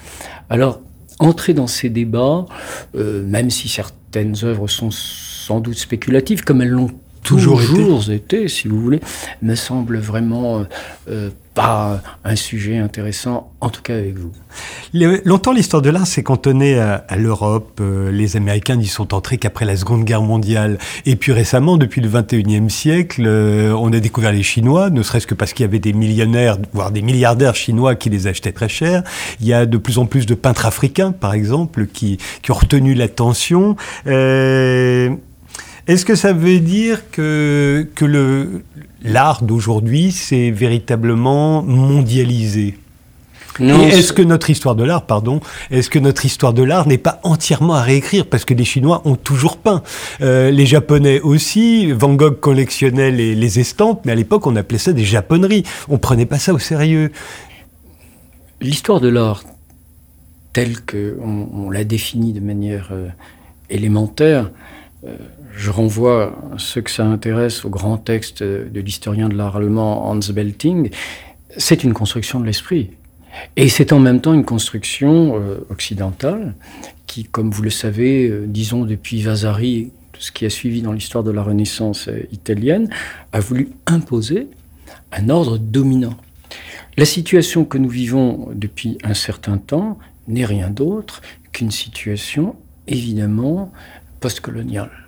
Alors, 0.51 0.81
entrer 1.19 1.55
dans 1.55 1.67
ces 1.67 1.89
débats, 1.89 2.47
euh, 2.95 3.23
même 3.27 3.51
si 3.51 3.69
certaines 3.69 4.37
œuvres 4.45 4.69
sont 4.69 4.91
sans 4.91 5.61
doute 5.61 5.79
spéculatives, 5.79 6.45
comme 6.45 6.63
elles 6.63 6.69
l'ont 6.69 6.91
toujours, 7.23 8.11
été. 8.11 8.49
si 8.49 8.69
vous 8.69 8.81
voulez, 8.81 9.01
me 9.43 9.55
semble 9.55 9.99
vraiment 9.99 10.61
euh, 10.61 10.65
euh, 11.09 11.31
pas 11.55 12.01
un 12.25 12.37
sujet 12.37 12.79
intéressant, 12.79 13.53
en 13.61 13.69
tout 13.69 13.83
cas 13.83 13.95
avec 13.95 14.17
vous. 14.17 14.33
longtemps, 15.25 15.53
l'histoire 15.53 15.83
de 15.83 15.91
l'art 15.91 16.07
s'est 16.07 16.23
cantonnée 16.23 16.79
à, 16.79 17.17
l'Europe. 17.17 17.79
Euh, 17.81 18.11
les 18.11 18.37
Américains 18.37 18.77
n'y 18.77 18.87
sont 18.87 19.13
entrés 19.15 19.39
qu'après 19.39 19.65
la 19.65 19.77
Seconde 19.77 20.05
Guerre 20.05 20.23
mondiale. 20.23 20.79
Et 21.05 21.17
puis 21.17 21.33
récemment, 21.33 21.77
depuis 21.77 22.01
le 22.01 22.09
21e 22.09 22.69
siècle, 22.69 23.25
euh, 23.27 23.75
on 23.77 23.93
a 23.93 24.01
découvert 24.01 24.33
les 24.33 24.43
Chinois, 24.43 24.91
ne 24.91 25.03
serait-ce 25.03 25.27
que 25.27 25.35
parce 25.35 25.53
qu'il 25.53 25.65
y 25.65 25.69
avait 25.69 25.79
des 25.79 25.93
millionnaires, 25.93 26.59
voire 26.73 26.91
des 26.91 27.03
milliardaires 27.03 27.55
chinois 27.55 27.95
qui 27.95 28.09
les 28.09 28.27
achetaient 28.27 28.53
très 28.53 28.69
cher. 28.69 29.03
Il 29.41 29.47
y 29.47 29.53
a 29.53 29.67
de 29.67 29.77
plus 29.77 29.99
en 29.99 30.07
plus 30.07 30.27
de 30.27 30.35
peintres 30.35 30.67
africains, 30.67 31.13
par 31.13 31.35
exemple, 31.35 31.87
qui, 31.87 32.19
qui 32.43 32.51
ont 32.51 32.55
retenu 32.55 32.95
l'attention. 32.95 33.77
Euh, 34.07 35.11
est-ce 35.89 36.05
que 36.05 36.15
ça 36.15 36.33
veut 36.33 36.61
dire 36.61 37.11
que, 37.11 37.89
que 37.95 38.05
le, 38.05 38.63
l'art 39.03 39.43
d'aujourd'hui 39.43 40.13
s'est 40.13 40.51
véritablement 40.51 41.63
mondialisé 41.63 42.77
est-ce 43.61 44.13
que 44.13 44.23
notre 44.23 44.51
histoire 44.51 44.75
de 44.75 44.85
l'art, 44.85 45.07
pardon, 45.07 45.41
est-ce 45.71 45.91
que 45.91 45.99
notre 45.99 46.25
histoire 46.25 46.53
de 46.53 46.63
l'art 46.63 46.87
n'est 46.87 46.99
pas 46.99 47.21
entièrement 47.23 47.75
à 47.75 47.83
réécrire 47.83 48.27
parce 48.27 48.45
que 48.45 48.55
les 48.55 48.65
Chinois 48.65 49.03
ont 49.05 49.17
toujours 49.17 49.59
peint, 49.59 49.83
euh, 50.21 50.51
les 50.51 50.67
Japonais 50.67 51.21
aussi. 51.21 51.93
Van 51.93 52.15
Gogh 52.15 52.41
collectionnait 52.41 53.11
les, 53.11 53.35
les 53.35 53.61
estampes, 53.61 54.03
mais 54.05 54.13
à 54.13 54.15
l'époque 54.15 54.47
on 54.47 54.57
appelait 54.57 54.79
ça 54.79 54.93
des 54.93 55.05
japonneries. 55.05 55.65
On 55.89 55.99
prenait 55.99 56.27
pas 56.27 56.39
ça 56.39 56.55
au 56.55 56.59
sérieux. 56.59 57.13
L'histoire 58.61 59.01
de 59.01 59.09
l'art, 59.09 59.45
telle 60.53 60.81
qu'on 60.81 61.49
on, 61.53 61.71
l'a 61.71 61.85
définie 61.85 62.33
de 62.33 62.41
manière 62.41 62.89
euh, 62.93 63.09
élémentaire, 63.71 64.51
euh, 65.07 65.17
je 65.55 65.71
renvoie 65.71 66.39
ceux 66.59 66.81
que 66.81 66.91
ça 66.91 67.05
intéresse 67.05 67.65
au 67.65 67.71
grand 67.71 67.99
texte 67.99 68.43
de 68.43 68.81
l'historien 68.81 69.29
de 69.29 69.35
l'art 69.35 69.57
allemand 69.57 70.09
Hans 70.09 70.33
Belting. 70.33 70.91
C'est 71.57 71.85
une 71.85 71.93
construction 71.93 72.41
de 72.41 72.47
l'esprit. 72.47 72.91
Et 73.57 73.69
c'est 73.69 73.93
en 73.93 73.99
même 73.99 74.21
temps 74.21 74.35
une 74.35 74.45
construction 74.45 75.37
euh, 75.37 75.67
occidentale 75.71 76.55
qui, 77.07 77.25
comme 77.25 77.51
vous 77.51 77.63
le 77.63 77.71
savez, 77.71 78.29
euh, 78.29 78.45
disons 78.47 78.85
depuis 78.85 79.23
Vasari, 79.23 79.91
tout 80.13 80.21
ce 80.21 80.33
qui 80.33 80.45
a 80.45 80.51
suivi 80.51 80.83
dans 80.83 80.93
l'histoire 80.93 81.25
de 81.25 81.31
la 81.31 81.43
Renaissance 81.43 82.09
euh, 82.09 82.27
italienne, 82.31 82.91
a 83.33 83.41
voulu 83.41 83.71
imposer 83.87 84.49
un 85.13 85.29
ordre 85.29 85.59
dominant. 85.59 86.17
La 86.97 87.07
situation 87.07 87.65
que 87.65 87.79
nous 87.79 87.89
vivons 87.89 88.49
depuis 88.55 88.99
un 89.03 89.15
certain 89.15 89.57
temps 89.57 89.99
n'est 90.29 90.45
rien 90.45 90.69
d'autre 90.69 91.23
qu'une 91.53 91.71
situation 91.71 92.55
évidemment 92.87 93.73
postcoloniale. 94.21 95.02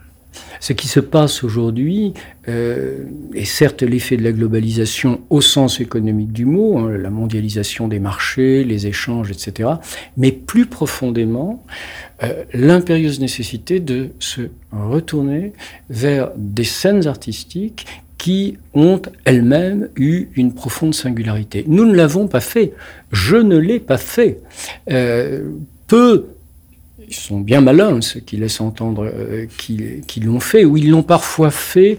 Ce 0.61 0.73
qui 0.73 0.89
se 0.89 1.01
passe 1.01 1.45
aujourd'hui 1.45 2.15
euh, 2.49 3.05
est 3.35 3.45
certes 3.45 3.83
l'effet 3.83 4.17
de 4.17 4.23
la 4.23 4.33
globalisation 4.33 5.21
au 5.31 5.41
sens 5.41 5.81
économique 5.81 6.33
du 6.33 6.45
mot, 6.45 6.79
hein, 6.79 6.97
la 6.97 7.11
mondialisation 7.11 7.89
des 7.89 7.99
marchés, 7.99 8.65
les 8.65 8.87
échanges, 8.87 9.31
etc., 9.31 9.71
mais 10.17 10.33
plus 10.33 10.67
profondément 10.67 11.65
euh, 12.23 12.45
l'impérieuse 12.53 13.21
nécessité 13.21 13.81
de 13.81 14.11
se 14.19 14.43
retourner 14.73 15.53
vers 15.91 16.31
des 16.37 16.65
scènes 16.65 17.07
artistiques 17.07 17.87
qui 18.19 18.57
ont 18.73 19.03
elles-mêmes 19.25 19.89
eu 19.97 20.29
une 20.35 20.55
profonde 20.55 20.95
singularité. 20.95 21.65
Nous 21.67 21.85
ne 21.85 21.95
l'avons 21.95 22.27
pas 22.27 22.41
fait. 22.41 22.73
Je 23.13 23.37
ne 23.37 23.59
l'ai 23.59 23.81
pas 23.81 23.99
fait. 23.99 24.39
Euh, 24.91 25.51
peu 25.87 26.29
ils 27.09 27.15
sont 27.15 27.41
bien 27.41 27.61
malins, 27.61 28.01
ceux 28.01 28.21
qui 28.21 28.37
laissent 28.37 28.61
entendre 28.61 29.05
euh, 29.05 29.47
qu'ils 29.57 30.25
l'ont 30.25 30.41
fait, 30.41 30.65
ou 30.65 30.77
ils 30.77 30.91
l'ont 30.91 31.03
parfois 31.03 31.51
fait 31.51 31.99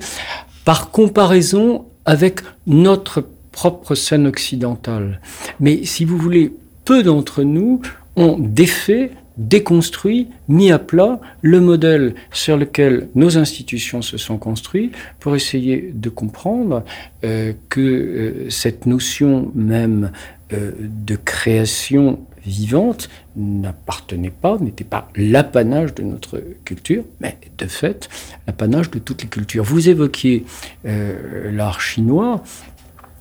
par 0.63 0.91
comparaison 0.91 1.85
avec 2.05 2.41
notre 2.67 3.25
propre 3.51 3.95
scène 3.95 4.27
occidentale. 4.27 5.21
Mais 5.59 5.85
si 5.85 6.05
vous 6.05 6.17
voulez, 6.17 6.51
peu 6.83 7.03
d'entre 7.03 7.43
nous 7.43 7.81
ont 8.15 8.37
défait, 8.37 9.11
déconstruit, 9.37 10.27
mis 10.47 10.71
à 10.71 10.79
plat 10.79 11.19
le 11.41 11.59
modèle 11.59 12.15
sur 12.31 12.57
lequel 12.57 13.09
nos 13.15 13.37
institutions 13.37 14.01
se 14.01 14.17
sont 14.17 14.37
construites 14.37 14.93
pour 15.19 15.35
essayer 15.35 15.91
de 15.93 16.09
comprendre 16.09 16.83
euh, 17.23 17.53
que 17.69 17.81
euh, 17.81 18.49
cette 18.49 18.85
notion 18.85 19.51
même 19.55 20.11
de 20.51 21.15
création 21.15 22.19
vivante 22.45 23.09
n'appartenait 23.35 24.31
pas, 24.31 24.57
n'était 24.59 24.83
pas 24.83 25.09
l'apanage 25.15 25.93
de 25.95 26.03
notre 26.03 26.41
culture, 26.63 27.03
mais 27.19 27.37
de 27.57 27.65
fait 27.65 28.09
l'apanage 28.47 28.91
de 28.91 28.99
toutes 28.99 29.23
les 29.23 29.29
cultures. 29.29 29.63
Vous 29.63 29.89
évoquiez 29.89 30.45
euh, 30.85 31.51
l'art 31.51 31.81
chinois. 31.81 32.43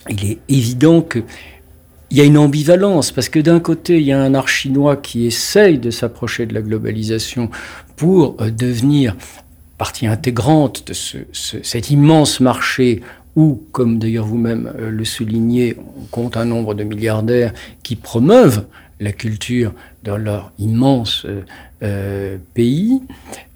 Il 0.08 0.24
est 0.24 0.38
évident 0.48 1.00
que 1.00 1.20
il 2.10 2.18
y 2.18 2.20
a 2.20 2.24
une 2.24 2.38
ambivalence 2.38 3.10
parce 3.10 3.28
que 3.28 3.40
d'un 3.40 3.58
côté, 3.58 3.98
il 3.98 4.04
y 4.04 4.12
a 4.12 4.20
un 4.20 4.34
art 4.34 4.48
chinois 4.48 4.96
qui 4.96 5.26
essaye 5.26 5.78
de 5.78 5.90
s'approcher 5.90 6.46
de 6.46 6.54
la 6.54 6.60
globalisation 6.60 7.50
pour 7.96 8.36
euh, 8.40 8.50
devenir 8.50 9.16
partie 9.78 10.06
intégrante 10.06 10.86
de 10.86 10.92
ce, 10.92 11.18
cet 11.32 11.90
immense 11.90 12.38
marché 12.38 13.00
où, 13.36 13.62
comme 13.72 13.98
d'ailleurs 13.98 14.26
vous-même 14.26 14.72
euh, 14.78 14.90
le 14.90 15.04
soulignez, 15.04 15.76
on 15.78 16.04
compte 16.06 16.36
un 16.36 16.44
nombre 16.44 16.74
de 16.74 16.84
milliardaires 16.84 17.52
qui 17.82 17.96
promeuvent 17.96 18.66
la 19.00 19.12
culture 19.12 19.72
dans 20.02 20.16
leur 20.16 20.52
immense 20.58 21.24
euh, 21.24 21.42
euh, 21.82 22.38
pays. 22.54 23.02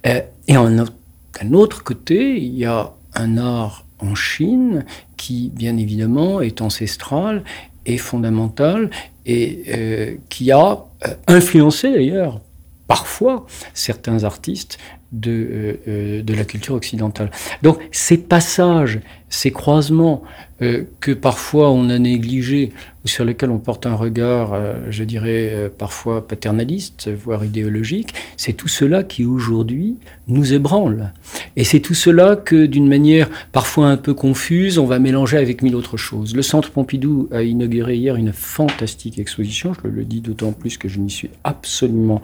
Et 0.04 0.22
d'un 0.54 1.52
autre 1.52 1.84
côté, 1.84 2.38
il 2.38 2.56
y 2.56 2.64
a 2.64 2.90
un 3.14 3.38
art 3.38 3.84
en 4.00 4.14
Chine 4.14 4.84
qui, 5.16 5.50
bien 5.54 5.76
évidemment, 5.76 6.40
est 6.40 6.60
ancestral 6.60 7.44
et 7.86 7.98
fondamental 7.98 8.90
et 9.26 10.18
qui 10.30 10.50
a 10.52 10.78
influencé 11.26 11.92
d'ailleurs 11.92 12.40
parfois 12.86 13.46
certains 13.74 14.24
artistes 14.24 14.78
de, 15.12 15.78
de 16.22 16.34
la 16.34 16.44
culture 16.44 16.74
occidentale. 16.74 17.30
Donc 17.62 17.78
ces 17.92 18.18
passages, 18.18 19.00
ces 19.30 19.50
croisements 19.50 20.22
euh, 20.60 20.84
que 20.98 21.12
parfois 21.12 21.70
on 21.70 21.88
a 21.88 22.00
négligés 22.00 22.72
ou 23.04 23.08
sur 23.08 23.24
lesquels 23.24 23.50
on 23.50 23.58
porte 23.58 23.86
un 23.86 23.94
regard, 23.94 24.54
euh, 24.54 24.74
je 24.90 25.04
dirais, 25.04 25.50
euh, 25.52 25.68
parfois 25.68 26.26
paternaliste, 26.26 27.08
voire 27.08 27.44
idéologique, 27.44 28.12
c'est 28.36 28.54
tout 28.54 28.66
cela 28.66 29.04
qui 29.04 29.24
aujourd'hui 29.24 29.98
nous 30.26 30.52
ébranle. 30.52 31.12
Et 31.54 31.62
c'est 31.62 31.78
tout 31.78 31.94
cela 31.94 32.34
que, 32.34 32.66
d'une 32.66 32.88
manière 32.88 33.30
parfois 33.52 33.86
un 33.86 33.96
peu 33.96 34.14
confuse, 34.14 34.78
on 34.78 34.86
va 34.86 34.98
mélanger 34.98 35.36
avec 35.36 35.62
mille 35.62 35.76
autres 35.76 35.96
choses. 35.96 36.34
Le 36.34 36.42
Centre 36.42 36.72
Pompidou 36.72 37.28
a 37.30 37.42
inauguré 37.42 37.94
hier 37.94 38.16
une 38.16 38.32
fantastique 38.32 39.20
exposition, 39.20 39.74
je 39.74 39.88
le 39.88 40.04
dis 40.04 40.20
d'autant 40.20 40.50
plus 40.50 40.76
que 40.76 40.88
je 40.88 40.98
n'y 40.98 41.10
suis 41.10 41.30
absolument 41.44 42.20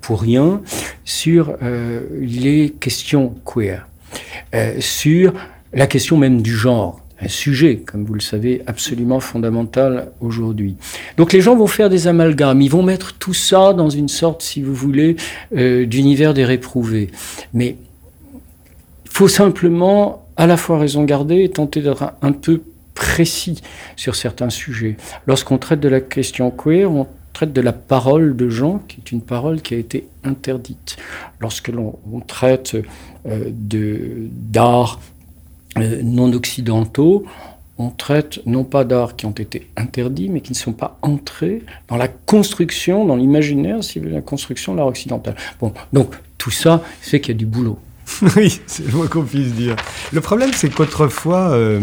pour 0.00 0.22
rien, 0.22 0.62
sur 1.04 1.56
les 2.20 2.74
questions 2.80 3.34
queer, 3.44 3.86
sur 4.80 5.32
la 5.72 5.86
question 5.86 6.16
même 6.16 6.42
du 6.42 6.54
genre 6.54 7.00
un 7.20 7.28
sujet, 7.28 7.76
comme 7.76 8.04
vous 8.04 8.14
le 8.14 8.20
savez, 8.20 8.62
absolument 8.66 9.20
fondamental 9.20 10.12
aujourd'hui. 10.20 10.76
Donc 11.16 11.32
les 11.32 11.40
gens 11.40 11.56
vont 11.56 11.66
faire 11.66 11.88
des 11.88 12.08
amalgames, 12.08 12.60
ils 12.60 12.70
vont 12.70 12.82
mettre 12.82 13.14
tout 13.14 13.34
ça 13.34 13.72
dans 13.72 13.88
une 13.88 14.08
sorte, 14.08 14.42
si 14.42 14.62
vous 14.62 14.74
voulez, 14.74 15.16
euh, 15.56 15.86
d'univers 15.86 16.34
des 16.34 16.44
réprouvés. 16.44 17.10
Mais 17.54 17.76
il 19.04 19.10
faut 19.10 19.28
simplement 19.28 20.26
à 20.36 20.46
la 20.46 20.58
fois 20.58 20.78
raison 20.78 21.04
garder 21.04 21.44
et 21.44 21.48
tenter 21.48 21.80
d'être 21.80 22.12
un 22.20 22.32
peu 22.32 22.62
précis 22.94 23.62
sur 23.96 24.14
certains 24.14 24.50
sujets. 24.50 24.96
Lorsqu'on 25.26 25.56
traite 25.56 25.80
de 25.80 25.88
la 25.88 26.00
question 26.00 26.50
queer, 26.50 26.90
on 26.90 27.06
traite 27.36 27.52
de 27.52 27.60
la 27.60 27.74
parole 27.74 28.34
de 28.34 28.48
gens, 28.48 28.80
qui 28.88 28.96
est 28.96 29.12
une 29.12 29.20
parole 29.20 29.60
qui 29.60 29.74
a 29.74 29.76
été 29.76 30.08
interdite. 30.24 30.96
Lorsque 31.38 31.68
l'on 31.68 31.98
traite 32.26 32.78
euh, 33.26 33.50
d'art 33.52 35.00
euh, 35.76 36.00
non 36.02 36.32
occidentaux, 36.32 37.26
on 37.76 37.90
traite 37.90 38.40
non 38.46 38.64
pas 38.64 38.84
d'arts 38.84 39.16
qui 39.16 39.26
ont 39.26 39.32
été 39.32 39.68
interdits, 39.76 40.30
mais 40.30 40.40
qui 40.40 40.52
ne 40.52 40.56
sont 40.56 40.72
pas 40.72 40.96
entrés 41.02 41.62
dans 41.88 41.98
la 41.98 42.08
construction, 42.08 43.04
dans 43.04 43.16
l'imaginaire, 43.16 43.84
si 43.84 44.00
la 44.00 44.22
construction 44.22 44.72
de 44.72 44.78
l'art 44.78 44.86
occidental. 44.86 45.36
Bon, 45.60 45.74
donc 45.92 46.14
tout 46.38 46.50
ça 46.50 46.82
fait 47.02 47.20
qu'il 47.20 47.34
y 47.34 47.36
a 47.36 47.38
du 47.38 47.44
boulot. 47.44 47.78
oui, 48.36 48.62
c'est 48.66 48.86
le 48.86 48.92
moins 48.92 49.08
qu'on 49.08 49.24
puisse 49.24 49.52
dire. 49.52 49.76
Le 50.10 50.22
problème, 50.22 50.52
c'est 50.54 50.72
qu'autrefois, 50.72 51.50
euh, 51.50 51.80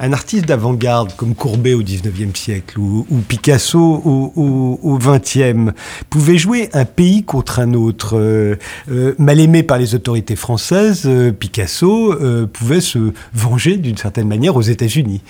un 0.00 0.12
artiste 0.12 0.46
d'avant-garde 0.46 1.14
comme 1.16 1.34
Courbet 1.34 1.74
au 1.74 1.82
XIXe 1.82 2.38
siècle 2.38 2.78
ou, 2.78 3.04
Picasso 3.28 3.78
au, 3.78 4.78
au, 4.82 4.98
XXe 4.98 5.72
pouvait 6.10 6.38
jouer 6.38 6.68
un 6.72 6.84
pays 6.84 7.22
contre 7.22 7.60
un 7.60 7.74
autre. 7.74 8.16
Euh, 8.16 8.56
euh, 8.90 9.14
mal 9.18 9.40
aimé 9.40 9.62
par 9.62 9.78
les 9.78 9.94
autorités 9.94 10.36
françaises, 10.36 11.02
euh, 11.06 11.32
Picasso 11.32 12.14
pouvait 12.52 12.80
se 12.80 13.12
venger 13.32 13.76
d'une 13.76 13.96
certaine 13.96 14.28
manière 14.28 14.56
aux 14.56 14.62
États-Unis, 14.62 15.22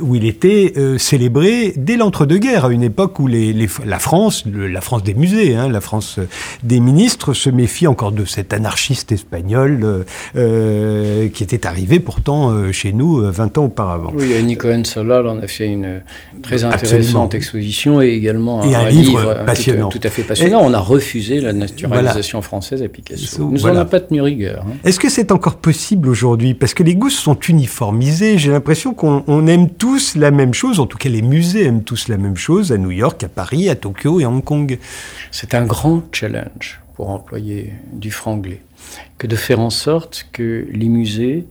où 0.00 0.14
il 0.14 0.24
était 0.24 0.74
célébré 0.98 1.72
dès 1.76 1.96
l'entre-deux-guerres, 1.96 2.66
à 2.66 2.70
une 2.70 2.82
époque 2.82 3.18
où 3.18 3.26
la 3.26 3.98
France, 3.98 4.44
la 4.46 4.80
France 4.80 5.02
des 5.02 5.14
musées, 5.14 5.54
hein, 5.54 5.68
la 5.68 5.80
France 5.80 6.18
des 6.62 6.80
ministres, 6.80 7.32
se 7.32 7.50
méfie 7.50 7.86
encore 7.86 8.12
de 8.12 8.24
cet 8.24 8.52
anarchiste 8.52 9.12
espagnol 9.12 10.04
qui 10.34 11.42
était 11.42 11.66
arrivé 11.66 12.00
pourtant 12.00 12.72
chez 12.72 12.92
nous 12.92 13.20
20 13.20 13.58
ans 13.58 13.64
auparavant. 13.64 13.95
Oui, 14.14 14.34
Annie 14.34 14.56
Cohen-Solal 14.56 15.26
en 15.26 15.38
a 15.38 15.46
fait 15.46 15.66
une 15.66 16.02
très 16.42 16.64
intéressante 16.64 17.34
exposition 17.34 18.00
et 18.00 18.08
également 18.08 18.62
un, 18.62 18.88
livre, 18.88 19.44
passionnant. 19.44 19.88
Tout, 19.88 20.00
à 20.02 20.10
fait 20.10 20.22
passionnant. 20.22 20.60
on 20.62 20.72
a 20.72 20.78
refusé 20.78 21.40
la 21.40 21.52
naturalisation 21.52 22.42
française 22.42 22.82
à 22.82 22.88
Picasso. 22.88 23.48
Nous 23.50 23.60
n'en 23.60 23.84
pas 23.86 24.00
tenu 24.00 24.20
rigueur. 24.20 24.64
Hein. 24.66 24.74
Est-ce 24.84 25.00
que 25.00 25.08
c'est 25.08 25.32
encore 25.32 25.56
possible 25.56 26.08
aujourd'hui? 26.08 26.54
Parce 26.54 26.74
que 26.74 26.82
les 26.82 26.94
goûts 26.94 27.10
sont 27.10 27.38
uniformisés. 27.38 28.38
J'ai 28.38 28.50
l'impression 28.50 28.94
qu'on 28.94 29.46
aime 29.46 29.70
tous 29.70 30.16
la 30.16 30.30
même 30.30 30.54
chose. 30.54 30.80
En 30.80 30.86
tout 30.86 30.98
cas, 30.98 31.08
les 31.08 31.22
musées 31.22 31.64
aiment 31.64 31.82
tous 31.82 32.08
la 32.08 32.16
même 32.16 32.36
chose 32.36 32.72
à 32.72 32.78
New 32.78 32.90
York, 32.90 33.22
à 33.24 33.28
Paris, 33.28 33.68
à 33.68 33.74
Tokyo 33.74 34.20
et 34.20 34.24
à 34.24 34.28
Hong 34.28 34.42
Kong. 34.42 34.78
C'est 35.30 35.54
un 35.54 35.64
grand 35.64 36.02
challenge, 36.12 36.80
pour 36.94 37.10
employer 37.10 37.72
du 37.92 38.10
franglais, 38.10 38.60
que 39.18 39.26
de 39.26 39.36
faire 39.36 39.60
en 39.60 39.70
sorte 39.70 40.26
que 40.32 40.66
les 40.72 40.88
musées 40.88 41.46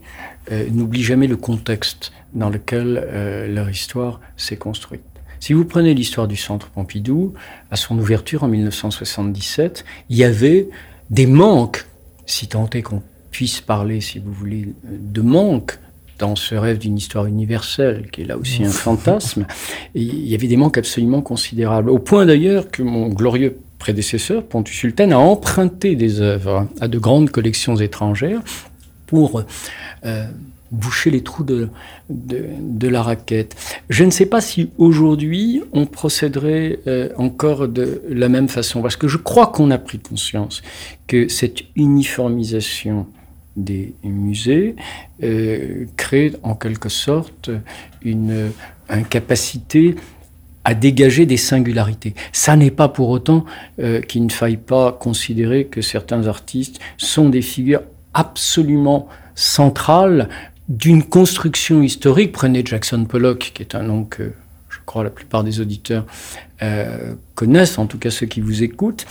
euh, 0.52 0.68
n'oublient 0.70 1.02
jamais 1.02 1.26
le 1.26 1.36
contexte 1.36 2.12
dans 2.34 2.50
lequel 2.50 3.02
euh, 3.04 3.46
leur 3.48 3.68
histoire 3.70 4.20
s'est 4.36 4.56
construite. 4.56 5.02
Si 5.40 5.52
vous 5.52 5.64
prenez 5.64 5.94
l'histoire 5.94 6.28
du 6.28 6.36
Centre 6.36 6.68
Pompidou, 6.68 7.34
à 7.70 7.76
son 7.76 7.98
ouverture 7.98 8.42
en 8.44 8.48
1977, 8.48 9.84
il 10.08 10.16
y 10.16 10.24
avait 10.24 10.68
des 11.10 11.26
manques, 11.26 11.86
si 12.26 12.48
tant 12.48 12.68
est 12.70 12.82
qu'on 12.82 13.02
puisse 13.30 13.60
parler, 13.60 14.00
si 14.00 14.18
vous 14.18 14.32
voulez, 14.32 14.68
de 14.84 15.20
manques 15.20 15.78
dans 16.18 16.36
ce 16.36 16.54
rêve 16.54 16.78
d'une 16.78 16.96
histoire 16.96 17.26
universelle, 17.26 18.08
qui 18.10 18.22
est 18.22 18.24
là 18.24 18.38
aussi 18.38 18.64
un 18.64 18.70
fantasme, 18.70 19.46
il 19.94 20.26
y 20.26 20.34
avait 20.34 20.46
des 20.46 20.56
manques 20.56 20.78
absolument 20.78 21.20
considérables. 21.20 21.90
Au 21.90 21.98
point 21.98 22.24
d'ailleurs 22.24 22.70
que 22.70 22.82
mon 22.82 23.08
glorieux 23.08 23.58
prédécesseur, 23.78 24.42
Pontus 24.42 24.76
Sultan, 24.76 25.10
a 25.10 25.16
emprunté 25.16 25.96
des 25.96 26.20
œuvres 26.20 26.66
à 26.80 26.88
de 26.88 26.98
grandes 26.98 27.30
collections 27.30 27.76
étrangères 27.76 28.40
pour 29.06 29.44
euh, 30.06 30.26
boucher 30.72 31.10
les 31.10 31.22
trous 31.22 31.44
de, 31.44 31.68
de, 32.10 32.88
la 32.88 33.00
raquette. 33.00 33.54
Je 33.88 34.02
ne 34.02 34.10
sais 34.10 34.26
pas 34.26 34.40
si 34.40 34.70
aujourd'hui 34.78 35.62
on 35.72 35.86
procéderait 35.86 36.80
euh, 36.88 37.08
encore 37.16 37.68
de 37.68 38.02
la 38.08 38.28
même 38.28 38.48
façon, 38.48 38.82
parce 38.82 38.96
que 38.96 39.06
je 39.06 39.16
crois 39.16 39.46
qu'on 39.46 39.70
a 39.70 39.78
pris 39.78 40.00
conscience 40.00 40.62
que 41.06 41.28
cette 41.28 41.60
uniformisation 41.76 43.06
des 43.54 43.94
musées 44.02 44.74
euh, 45.22 45.84
crée 45.96 46.32
en 46.42 46.56
quelque 46.56 46.88
sorte 46.88 47.48
une 48.02 48.50
incapacité 48.88 49.94
à 50.64 50.74
dégager 50.74 51.26
des 51.26 51.36
singularités. 51.36 52.14
Ça 52.32 52.56
n'est 52.56 52.72
pas 52.72 52.88
pour 52.88 53.10
autant 53.10 53.44
qu'il 54.08 54.26
ne 54.26 54.32
faille 54.32 54.56
pas 54.56 54.90
considérer 54.90 55.66
que 55.66 55.80
certains 55.80 56.26
artistes 56.26 56.80
sont 56.98 57.28
des 57.28 57.42
figures 57.42 57.82
absolument 58.14 59.08
centrales 59.36 60.28
d'une 60.68 61.04
construction 61.04 61.82
historique. 61.82 62.32
Prenez 62.32 62.66
Jackson 62.66 63.04
Pollock, 63.04 63.52
qui 63.54 63.62
est 63.62 63.76
un 63.76 63.84
nom 63.84 64.02
que 64.02 64.32
je 64.68 64.78
crois 64.84 65.04
la 65.04 65.10
plupart 65.10 65.44
des 65.44 65.60
auditeurs 65.60 66.04
euh, 66.62 67.14
connaissent, 67.34 67.78
en 67.78 67.86
tout 67.86 67.98
cas 67.98 68.10
ceux 68.10 68.26
qui 68.26 68.40
vous 68.40 68.62
écoutent, 68.64 69.06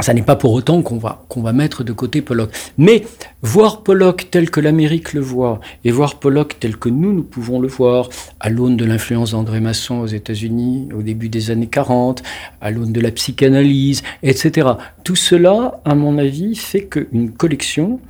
ça 0.00 0.14
n'est 0.14 0.22
pas 0.22 0.36
pour 0.36 0.52
autant 0.52 0.82
qu'on 0.82 0.98
va, 0.98 1.24
qu'on 1.28 1.42
va 1.42 1.52
mettre 1.52 1.82
de 1.82 1.92
côté 1.92 2.22
Pollock. 2.22 2.50
Mais 2.78 3.04
voir 3.42 3.82
Pollock 3.82 4.28
tel 4.30 4.50
que 4.50 4.60
l'Amérique 4.60 5.12
le 5.12 5.20
voit 5.20 5.60
et 5.84 5.90
voir 5.90 6.20
Pollock 6.20 6.56
tel 6.60 6.76
que 6.76 6.88
nous, 6.88 7.12
nous 7.12 7.24
pouvons 7.24 7.60
le 7.60 7.68
voir, 7.68 8.08
à 8.38 8.48
l'aune 8.48 8.76
de 8.76 8.84
l'influence 8.84 9.32
d'André 9.32 9.60
Masson 9.60 10.00
aux 10.00 10.06
États-Unis 10.06 10.88
au 10.96 11.02
début 11.02 11.28
des 11.28 11.50
années 11.50 11.66
40, 11.66 12.22
à 12.60 12.70
l'aune 12.70 12.92
de 12.92 13.00
la 13.00 13.10
psychanalyse, 13.10 14.02
etc. 14.22 14.68
Tout 15.02 15.16
cela, 15.16 15.80
à 15.84 15.94
mon 15.94 16.18
avis, 16.18 16.54
fait 16.54 16.84
qu'une 16.84 17.32
collection, 17.32 18.00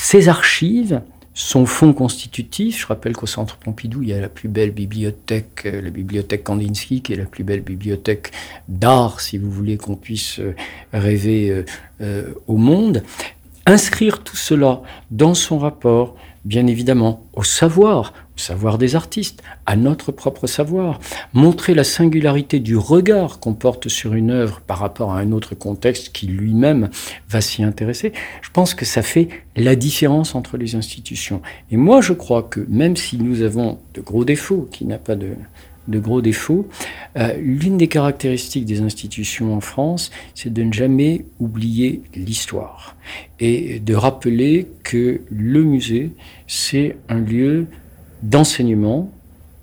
ses 0.00 0.28
archives, 0.28 1.02
son 1.34 1.66
fonds 1.66 1.92
constitutif. 1.92 2.80
Je 2.80 2.86
rappelle 2.86 3.14
qu'au 3.14 3.26
Centre 3.26 3.56
Pompidou, 3.56 4.02
il 4.02 4.08
y 4.08 4.12
a 4.12 4.20
la 4.20 4.28
plus 4.28 4.48
belle 4.48 4.70
bibliothèque, 4.70 5.62
euh, 5.66 5.82
la 5.82 5.90
bibliothèque 5.90 6.44
Kandinsky, 6.44 7.02
qui 7.02 7.12
est 7.12 7.16
la 7.16 7.24
plus 7.24 7.44
belle 7.44 7.60
bibliothèque 7.60 8.32
d'art, 8.68 9.20
si 9.20 9.38
vous 9.38 9.50
voulez 9.50 9.76
qu'on 9.76 9.96
puisse 9.96 10.38
euh, 10.38 10.54
rêver 10.92 11.64
euh, 12.00 12.32
au 12.46 12.56
monde. 12.56 13.02
Inscrire 13.66 14.22
tout 14.22 14.36
cela 14.36 14.82
dans 15.10 15.34
son 15.34 15.58
rapport, 15.58 16.16
bien 16.44 16.66
évidemment, 16.66 17.26
au 17.34 17.42
savoir, 17.42 18.14
savoir 18.40 18.78
des 18.78 18.96
artistes, 18.96 19.42
à 19.66 19.76
notre 19.76 20.12
propre 20.12 20.46
savoir, 20.46 21.00
montrer 21.32 21.74
la 21.74 21.84
singularité 21.84 22.60
du 22.60 22.76
regard 22.76 23.40
qu'on 23.40 23.54
porte 23.54 23.88
sur 23.88 24.14
une 24.14 24.30
œuvre 24.30 24.60
par 24.66 24.78
rapport 24.78 25.12
à 25.12 25.18
un 25.18 25.32
autre 25.32 25.54
contexte 25.54 26.10
qui 26.12 26.26
lui-même 26.26 26.90
va 27.28 27.40
s'y 27.40 27.62
intéresser, 27.62 28.12
je 28.42 28.50
pense 28.50 28.74
que 28.74 28.84
ça 28.84 29.02
fait 29.02 29.28
la 29.56 29.76
différence 29.76 30.34
entre 30.34 30.56
les 30.56 30.74
institutions. 30.74 31.42
Et 31.70 31.76
moi, 31.76 32.00
je 32.00 32.12
crois 32.12 32.42
que 32.42 32.64
même 32.68 32.96
si 32.96 33.18
nous 33.18 33.42
avons 33.42 33.78
de 33.94 34.00
gros 34.00 34.24
défauts, 34.24 34.68
qui 34.70 34.84
n'a 34.84 34.98
pas 34.98 35.16
de, 35.16 35.30
de 35.88 35.98
gros 35.98 36.20
défauts, 36.20 36.68
euh, 37.16 37.34
l'une 37.38 37.78
des 37.78 37.88
caractéristiques 37.88 38.66
des 38.66 38.80
institutions 38.82 39.54
en 39.54 39.60
France, 39.60 40.10
c'est 40.34 40.52
de 40.52 40.62
ne 40.62 40.72
jamais 40.72 41.24
oublier 41.40 42.02
l'histoire 42.14 42.94
et 43.40 43.80
de 43.80 43.94
rappeler 43.94 44.68
que 44.84 45.20
le 45.30 45.64
musée, 45.64 46.10
c'est 46.46 46.96
un 47.08 47.18
lieu 47.18 47.66
d'enseignement, 48.22 49.10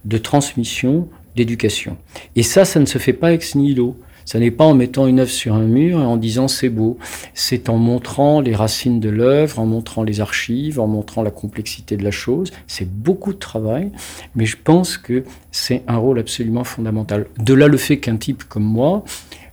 de 0.05 0.17
transmission, 0.17 1.07
d'éducation. 1.35 1.97
Et 2.35 2.43
ça, 2.43 2.65
ça 2.65 2.79
ne 2.79 2.85
se 2.85 2.97
fait 2.97 3.13
pas 3.13 3.33
ex 3.33 3.55
nihilo. 3.55 3.97
Ça 4.25 4.39
n'est 4.39 4.51
pas 4.51 4.65
en 4.65 4.73
mettant 4.73 5.05
une 5.05 5.19
œuvre 5.19 5.29
sur 5.29 5.53
un 5.53 5.65
mur 5.65 5.99
et 6.01 6.03
en 6.03 6.17
disant 6.17 6.47
c'est 6.47 6.69
beau. 6.69 6.97
C'est 7.35 7.69
en 7.69 7.77
montrant 7.77 8.41
les 8.41 8.55
racines 8.55 8.99
de 8.99 9.09
l'œuvre, 9.09 9.59
en 9.59 9.67
montrant 9.67 10.01
les 10.01 10.19
archives, 10.19 10.79
en 10.79 10.87
montrant 10.87 11.21
la 11.21 11.29
complexité 11.29 11.95
de 11.95 12.03
la 12.03 12.09
chose. 12.09 12.51
C'est 12.65 12.89
beaucoup 12.89 13.33
de 13.33 13.37
travail, 13.37 13.91
mais 14.35 14.47
je 14.47 14.57
pense 14.61 14.97
que 14.97 15.23
c'est 15.51 15.83
un 15.87 15.97
rôle 15.97 16.17
absolument 16.17 16.63
fondamental. 16.63 17.27
De 17.37 17.53
là 17.53 17.67
le 17.67 17.77
fait 17.77 17.99
qu'un 17.99 18.17
type 18.17 18.43
comme 18.45 18.63
moi, 18.63 19.03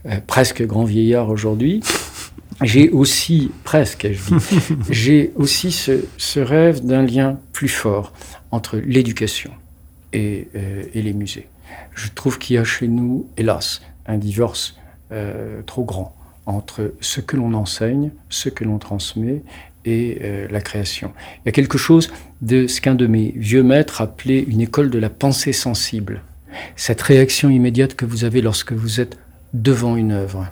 euh, 0.07 0.17
presque 0.27 0.67
grand 0.67 0.85
vieillard 0.85 1.29
aujourd'hui, 1.29 1.83
j'ai 2.63 2.89
aussi, 2.91 3.51
presque, 3.65 4.09
j'ai 4.91 5.33
aussi 5.37 5.71
ce 5.71 6.41
rêve 6.41 6.83
d'un 6.85 7.03
lien 7.03 7.39
plus 7.53 7.69
fort 7.69 8.13
entre 8.53 8.77
l'éducation 8.77 9.51
et, 10.13 10.49
euh, 10.55 10.85
et, 10.95 11.03
les 11.03 11.15
musées. 11.15 11.49
Je 11.95 12.09
trouve 12.15 12.39
qu'il 12.39 12.57
y 12.57 12.59
a 12.59 12.65
chez 12.65 12.87
nous, 12.87 13.27
hélas, 13.37 13.81
un 14.07 14.19
divorce 14.19 14.77
euh, 15.11 15.63
trop 15.63 15.85
grand 15.85 16.15
entre 16.45 16.93
ce 17.01 17.21
que 17.21 17.37
l'on 17.37 17.55
enseigne, 17.55 18.11
ce 18.29 18.49
que 18.49 18.65
l'on 18.65 18.79
transmet 18.79 19.43
et 19.85 20.19
euh, 20.23 20.49
la 20.51 20.61
création. 20.61 21.13
Il 21.39 21.47
y 21.47 21.49
a 21.49 21.53
quelque 21.53 21.79
chose 21.79 22.13
de 22.43 22.67
ce 22.67 22.81
qu'un 22.81 22.95
de 22.95 23.07
mes 23.07 23.33
vieux 23.37 23.63
maîtres 23.63 24.01
appelait 24.01 24.41
une 24.41 24.61
école 24.61 24.91
de 24.91 24.99
la 24.99 25.09
pensée 25.09 25.53
sensible. 25.53 26.23
Cette 26.77 27.01
réaction 27.01 27.49
immédiate 27.49 27.95
que 27.95 28.05
vous 28.05 28.25
avez 28.25 28.43
lorsque 28.43 28.73
vous 28.73 29.01
êtes 29.01 29.17
devant 29.55 29.97
une 29.97 30.13
œuvre, 30.13 30.47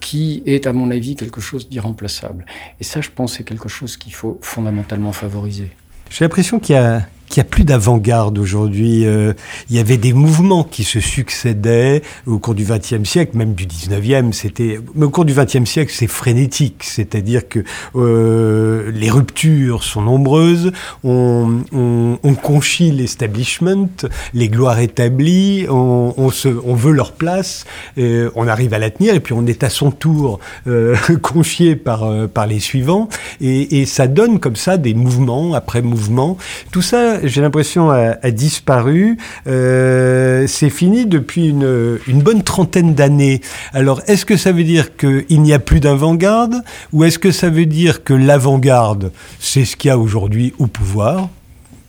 qui 0.00 0.42
est 0.44 0.66
à 0.66 0.72
mon 0.72 0.90
avis 0.90 1.14
quelque 1.14 1.40
chose 1.40 1.68
d'irremplaçable. 1.68 2.46
Et 2.80 2.84
ça, 2.84 3.00
je 3.00 3.10
pense, 3.10 3.36
c'est 3.36 3.44
quelque 3.44 3.68
chose 3.68 3.96
qu'il 3.96 4.12
faut 4.12 4.38
fondamentalement 4.42 5.12
favoriser. 5.12 5.70
J'ai 6.10 6.24
l'impression 6.24 6.58
qu'il 6.58 6.74
y 6.74 6.78
a 6.78 7.02
qu'il 7.28 7.42
n'y 7.42 7.46
a 7.46 7.50
plus 7.50 7.64
d'avant-garde 7.64 8.38
aujourd'hui. 8.38 9.06
Euh, 9.06 9.32
il 9.70 9.76
y 9.76 9.78
avait 9.78 9.96
des 9.96 10.12
mouvements 10.12 10.64
qui 10.64 10.84
se 10.84 11.00
succédaient 11.00 12.02
au 12.26 12.38
cours 12.38 12.54
du 12.54 12.64
XXe 12.64 13.08
siècle, 13.08 13.36
même 13.36 13.54
du 13.54 13.66
XIXe. 13.66 14.36
C'était, 14.36 14.80
mais 14.94 15.06
au 15.06 15.10
cours 15.10 15.24
du 15.24 15.34
XXe 15.34 15.64
siècle, 15.64 15.92
c'est 15.94 16.06
frénétique. 16.06 16.82
C'est-à-dire 16.84 17.48
que 17.48 17.60
euh, 17.96 18.90
les 18.92 19.10
ruptures 19.10 19.84
sont 19.84 20.02
nombreuses. 20.02 20.72
On, 21.04 21.62
on, 21.72 22.18
on 22.22 22.34
conchit 22.34 22.90
l'establishment, 22.90 23.88
les 24.34 24.48
gloires 24.48 24.80
établies. 24.80 25.66
On, 25.68 26.14
on, 26.16 26.30
se, 26.30 26.48
on 26.64 26.74
veut 26.74 26.92
leur 26.92 27.12
place. 27.12 27.64
Euh, 27.98 28.30
on 28.34 28.48
arrive 28.48 28.74
à 28.74 28.78
la 28.78 28.90
tenir 28.90 29.14
et 29.14 29.20
puis 29.20 29.34
on 29.34 29.46
est 29.46 29.62
à 29.64 29.70
son 29.70 29.90
tour 29.90 30.40
euh, 30.66 30.96
conchié 31.22 31.76
par 31.76 32.04
euh, 32.04 32.26
par 32.26 32.46
les 32.46 32.60
suivants. 32.60 33.08
Et, 33.40 33.80
et 33.80 33.86
ça 33.86 34.06
donne 34.06 34.40
comme 34.40 34.56
ça 34.56 34.76
des 34.76 34.94
mouvements 34.94 35.54
après 35.54 35.82
mouvements. 35.82 36.36
Tout 36.70 36.82
ça 36.82 37.17
j'ai 37.24 37.40
l'impression, 37.40 37.90
a, 37.90 38.30
disparu. 38.30 39.18
Euh, 39.46 40.46
c'est 40.46 40.70
fini 40.70 41.06
depuis 41.06 41.48
une, 41.48 41.98
une 42.06 42.22
bonne 42.22 42.42
trentaine 42.42 42.94
d'années. 42.94 43.40
Alors, 43.72 44.00
est-ce 44.06 44.24
que 44.24 44.36
ça 44.36 44.52
veut 44.52 44.64
dire 44.64 44.96
qu'il 44.96 45.42
n'y 45.42 45.52
a 45.52 45.58
plus 45.58 45.80
d'avant-garde 45.80 46.62
ou 46.92 47.04
est-ce 47.04 47.18
que 47.18 47.30
ça 47.30 47.50
veut 47.50 47.66
dire 47.66 48.04
que 48.04 48.14
l'avant-garde, 48.14 49.12
c'est 49.40 49.64
ce 49.64 49.76
qu'il 49.76 49.88
y 49.88 49.92
a 49.92 49.98
aujourd'hui 49.98 50.54
au 50.58 50.66
pouvoir? 50.66 51.28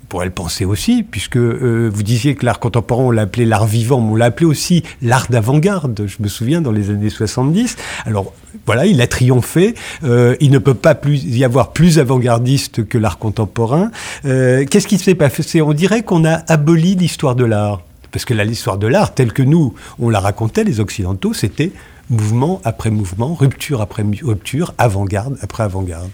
Pourrait 0.10 0.26
le 0.26 0.32
penser 0.32 0.66
aussi, 0.66 1.04
puisque 1.04 1.38
euh, 1.38 1.90
vous 1.94 2.04
disiez 2.04 2.36
que 2.36 2.46
l'art 2.46 2.60
contemporain, 2.60 3.04
on 3.04 3.12
l'appelait 3.12 3.46
l'art 3.46 3.68
vivant, 3.68 4.02
mais 4.02 4.12
on 4.12 4.16
l'appelait 4.16 4.48
aussi 4.48 4.84
l'art 5.02 5.28
d'avant-garde, 5.30 6.04
je 6.08 6.18
me 6.20 6.28
souviens, 6.28 6.62
dans 6.62 6.72
les 6.72 6.90
années 6.90 7.12
70. 7.12 7.78
Alors 8.06 8.34
voilà, 8.66 8.88
il 8.88 9.00
a 9.02 9.08
triomphé, 9.08 9.76
euh, 10.04 10.36
il 10.42 10.52
ne 10.52 10.58
peut 10.58 10.74
pas 10.74 10.96
plus 10.96 11.24
y 11.24 11.46
avoir 11.46 11.72
plus 11.72 12.00
avant-gardiste 12.00 12.86
que 12.88 12.98
l'art 12.98 13.20
contemporain. 13.20 13.92
Euh, 14.26 14.66
Qu'est-ce 14.70 14.88
qui 14.88 14.98
s'est 14.98 15.16
passé 15.16 15.62
On 15.62 15.74
dirait 15.74 16.02
qu'on 16.02 16.26
a 16.26 16.42
aboli 16.52 16.96
l'histoire 16.96 17.36
de 17.36 17.46
l'art. 17.46 17.82
Parce 18.12 18.26
que 18.26 18.34
l'histoire 18.34 18.80
de 18.80 18.88
l'art, 18.88 19.14
telle 19.14 19.32
que 19.32 19.44
nous, 19.44 19.76
on 20.00 20.10
la 20.10 20.20
racontait, 20.20 20.64
les 20.64 20.80
Occidentaux, 20.80 21.36
c'était 21.36 21.72
mouvement 22.10 22.60
après 22.64 22.90
mouvement, 22.90 23.36
rupture 23.36 23.82
après 23.82 24.04
rupture, 24.24 24.74
avant-garde 24.80 25.38
après 25.44 25.62
avant-garde. 25.62 26.10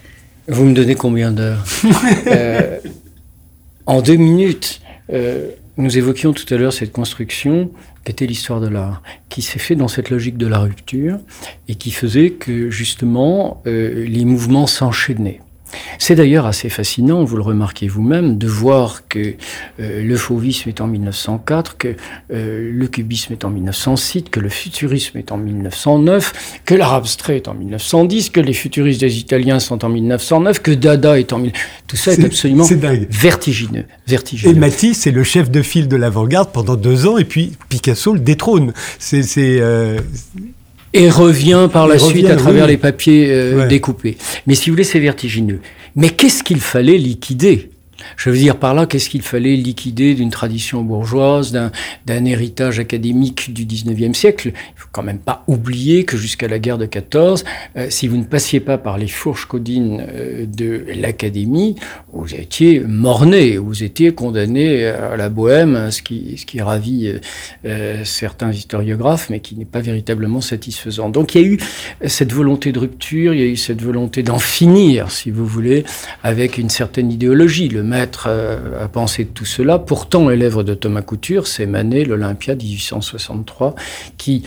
Vous 0.49 0.65
me 0.65 0.73
donnez 0.73 0.95
combien 0.95 1.31
d'heures? 1.31 1.63
en 3.85 4.01
deux 4.01 4.15
minutes, 4.15 4.81
euh, 5.11 5.51
nous 5.77 5.97
évoquions 5.97 6.33
tout 6.33 6.51
à 6.53 6.57
l'heure 6.57 6.73
cette 6.73 6.91
construction 6.91 7.69
qui 8.03 8.11
était 8.11 8.25
l'histoire 8.25 8.61
de 8.61 8.67
l'art, 8.67 9.01
qui 9.29 9.41
s'est 9.41 9.59
fait 9.59 9.75
dans 9.75 9.87
cette 9.87 10.09
logique 10.09 10.37
de 10.37 10.47
la 10.47 10.59
rupture 10.59 11.19
et 11.67 11.75
qui 11.75 11.91
faisait 11.91 12.31
que 12.31 12.69
justement 12.69 13.61
euh, 13.67 14.05
les 14.05 14.25
mouvements 14.25 14.67
s'enchaînaient. 14.67 15.41
C'est 15.99 16.15
d'ailleurs 16.15 16.45
assez 16.45 16.69
fascinant, 16.69 17.23
vous 17.23 17.35
le 17.35 17.41
remarquez 17.41 17.87
vous-même, 17.87 18.37
de 18.37 18.47
voir 18.47 19.07
que 19.07 19.35
euh, 19.79 20.03
le 20.03 20.17
fauvisme 20.17 20.69
est 20.69 20.81
en 20.81 20.87
1904, 20.87 21.77
que 21.77 21.95
euh, 22.33 22.71
le 22.73 22.87
cubisme 22.87 23.33
est 23.33 23.45
en 23.45 23.49
1906, 23.49 24.25
que 24.31 24.39
le 24.39 24.49
futurisme 24.49 25.17
est 25.17 25.31
en 25.31 25.37
1909, 25.37 26.61
que 26.65 26.75
l'art 26.75 26.93
abstrait 26.93 27.37
est 27.37 27.47
en 27.47 27.53
1910, 27.53 28.29
que 28.29 28.39
les 28.39 28.53
futuristes 28.53 29.01
des 29.01 29.19
Italiens 29.19 29.59
sont 29.59 29.83
en 29.85 29.89
1909, 29.89 30.61
que 30.61 30.71
Dada 30.71 31.19
est 31.19 31.33
en... 31.33 31.41
Tout 31.87 31.97
ça 31.97 32.13
est, 32.13 32.23
absolument 32.23 32.67
vertigineux, 33.09 33.85
vertigineux. 34.07 34.53
Et 34.53 34.57
Matisse 34.57 35.07
est 35.07 35.11
le 35.11 35.23
chef 35.23 35.51
de 35.51 35.61
file 35.61 35.87
de 35.87 35.95
l'avant-garde 35.95 36.51
pendant 36.51 36.75
deux 36.75 37.07
ans, 37.07 37.17
et 37.17 37.25
puis 37.25 37.53
Picasso 37.69 38.13
le 38.13 38.19
détrône. 38.19 38.73
C'est... 38.99 39.25
Euh, 39.37 39.99
et 40.95 41.09
revient 41.09 41.67
par 41.71 41.87
la 41.87 41.99
suite 41.99 42.29
à 42.29 42.37
travers 42.37 42.67
les 42.67 42.77
papiers 42.77 43.27
euh, 43.29 43.67
découpés. 43.67 44.17
Mais 44.47 44.55
si 44.55 44.69
vous 44.69 44.75
voulez, 44.75 44.85
c'est 44.85 44.99
vertigineux. 44.99 45.59
Mais 45.95 46.09
qu'est-ce 46.09 46.41
qu'il 46.41 46.61
fallait 46.61 46.97
liquider? 46.97 47.69
Je 48.17 48.29
veux 48.29 48.37
dire 48.37 48.57
par 48.57 48.73
là, 48.73 48.85
qu'est-ce 48.85 49.09
qu'il 49.09 49.21
fallait 49.21 49.55
liquider 49.55 50.15
d'une 50.15 50.29
tradition 50.29 50.81
bourgeoise, 50.81 51.51
d'un 51.51 52.25
héritage 52.25 52.79
académique 52.79 53.53
du 53.53 53.65
19e 53.65 54.13
siècle? 54.13 54.51
Il 54.55 54.79
faut 54.79 54.89
quand 54.91 55.03
même 55.03 55.19
pas 55.19 55.43
oublier 55.47 56.05
que 56.05 56.17
jusqu'à 56.17 56.47
la 56.47 56.59
guerre 56.59 56.77
de 56.77 56.85
14, 56.85 57.43
euh, 57.77 57.87
si 57.89 58.07
vous 58.07 58.17
ne 58.17 58.23
passiez 58.23 58.59
pas 58.59 58.77
par 58.77 58.97
les 58.97 59.07
fourches 59.07 59.45
codines 59.45 60.05
euh, 60.07 60.45
de 60.45 60.85
l'académie, 60.95 61.75
vous 62.13 62.33
étiez 62.33 62.79
morné, 62.79 63.57
vous 63.57 63.83
étiez 63.83 64.13
condamné 64.13 64.85
à 64.85 65.15
la 65.17 65.29
bohème, 65.29 65.91
ce 65.91 66.01
qui, 66.01 66.35
ce 66.37 66.45
qui 66.45 66.61
ravit 66.61 67.13
euh, 67.65 68.03
certains 68.03 68.51
historiographes, 68.51 69.29
mais 69.29 69.39
qui 69.39 69.55
n'est 69.55 69.65
pas 69.65 69.81
véritablement 69.81 70.41
satisfaisant. 70.41 71.09
Donc 71.09 71.35
il 71.35 71.41
y 71.41 71.43
a 71.43 71.47
eu 71.47 71.59
cette 72.05 72.31
volonté 72.31 72.71
de 72.71 72.79
rupture, 72.79 73.33
il 73.33 73.39
y 73.39 73.43
a 73.43 73.47
eu 73.47 73.57
cette 73.57 73.81
volonté 73.81 74.23
d'en 74.23 74.39
finir, 74.39 75.11
si 75.11 75.31
vous 75.31 75.45
voulez, 75.45 75.83
avec 76.23 76.57
une 76.57 76.69
certaine 76.69 77.11
idéologie. 77.11 77.69
Maître 77.95 78.27
euh, 78.27 78.83
à 78.83 78.87
penser 78.87 79.23
de 79.23 79.29
tout 79.29 79.45
cela. 79.45 79.79
Pourtant, 79.79 80.27
l'élève 80.29 80.63
de 80.63 80.73
Thomas 80.73 81.01
Couture, 81.01 81.47
c'est 81.47 81.65
Manet, 81.65 82.03
l'Olympia 82.03 82.55
1863, 82.55 83.75
qui 84.17 84.43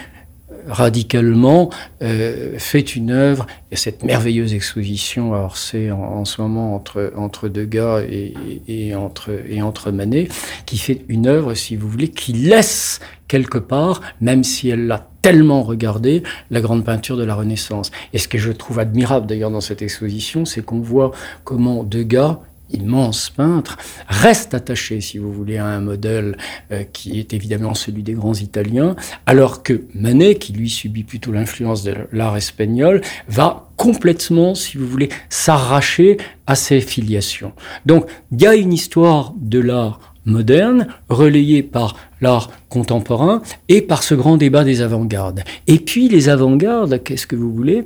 radicalement 0.68 1.70
euh, 2.02 2.58
fait 2.58 2.94
une 2.94 3.10
œuvre. 3.10 3.46
Il 3.70 3.78
cette 3.78 4.02
merveilleuse 4.04 4.54
exposition 4.54 5.34
à 5.34 5.38
Orsay 5.38 5.90
en, 5.90 6.24
ce 6.24 6.40
moment 6.40 6.74
entre, 6.74 7.12
entre 7.16 7.48
Degas 7.48 8.02
et, 8.02 8.34
et, 8.66 8.94
entre, 8.94 9.30
et 9.48 9.62
entre 9.62 9.90
Manet, 9.90 10.28
qui 10.66 10.78
fait 10.78 11.02
une 11.08 11.26
œuvre, 11.26 11.54
si 11.54 11.76
vous 11.76 11.88
voulez, 11.88 12.08
qui 12.08 12.32
laisse 12.32 13.00
quelque 13.28 13.58
part, 13.58 14.00
même 14.20 14.44
si 14.44 14.68
elle 14.68 14.86
l'a 14.86 15.06
tellement 15.22 15.62
regardé, 15.62 16.22
la 16.50 16.60
grande 16.60 16.84
peinture 16.84 17.16
de 17.16 17.24
la 17.24 17.34
Renaissance. 17.34 17.90
Et 18.12 18.18
ce 18.18 18.28
que 18.28 18.38
je 18.38 18.52
trouve 18.52 18.78
admirable 18.78 19.26
d'ailleurs 19.26 19.50
dans 19.50 19.60
cette 19.60 19.82
exposition, 19.82 20.44
c'est 20.44 20.62
qu'on 20.62 20.80
voit 20.80 21.12
comment 21.44 21.82
Degas 21.82 22.38
immense 22.70 23.30
peintre, 23.30 23.76
reste 24.08 24.54
attaché, 24.54 25.00
si 25.00 25.18
vous 25.18 25.32
voulez, 25.32 25.58
à 25.58 25.66
un 25.66 25.80
modèle 25.80 26.36
euh, 26.72 26.84
qui 26.92 27.18
est 27.18 27.32
évidemment 27.34 27.74
celui 27.74 28.02
des 28.02 28.14
grands 28.14 28.34
Italiens, 28.34 28.96
alors 29.26 29.62
que 29.62 29.82
Manet, 29.94 30.36
qui 30.36 30.52
lui 30.52 30.70
subit 30.70 31.04
plutôt 31.04 31.32
l'influence 31.32 31.82
de 31.82 31.94
l'art 32.12 32.36
espagnol, 32.36 33.00
va 33.28 33.70
complètement, 33.76 34.54
si 34.54 34.76
vous 34.76 34.86
voulez, 34.86 35.08
s'arracher 35.28 36.16
à 36.46 36.54
ses 36.54 36.80
filiations. 36.80 37.52
Donc, 37.86 38.06
il 38.32 38.42
y 38.42 38.46
a 38.46 38.54
une 38.54 38.72
histoire 38.72 39.32
de 39.40 39.60
l'art 39.60 40.00
moderne, 40.28 40.88
relayée 41.08 41.62
par 41.62 41.96
l'art 42.20 42.50
contemporain 42.68 43.42
et 43.68 43.82
par 43.82 44.02
ce 44.02 44.14
grand 44.14 44.36
débat 44.36 44.64
des 44.64 44.82
avant-gardes. 44.82 45.42
Et 45.66 45.78
puis 45.78 46.08
les 46.08 46.28
avant-gardes, 46.28 47.02
qu'est-ce 47.02 47.26
que 47.26 47.36
vous 47.36 47.52
voulez? 47.52 47.84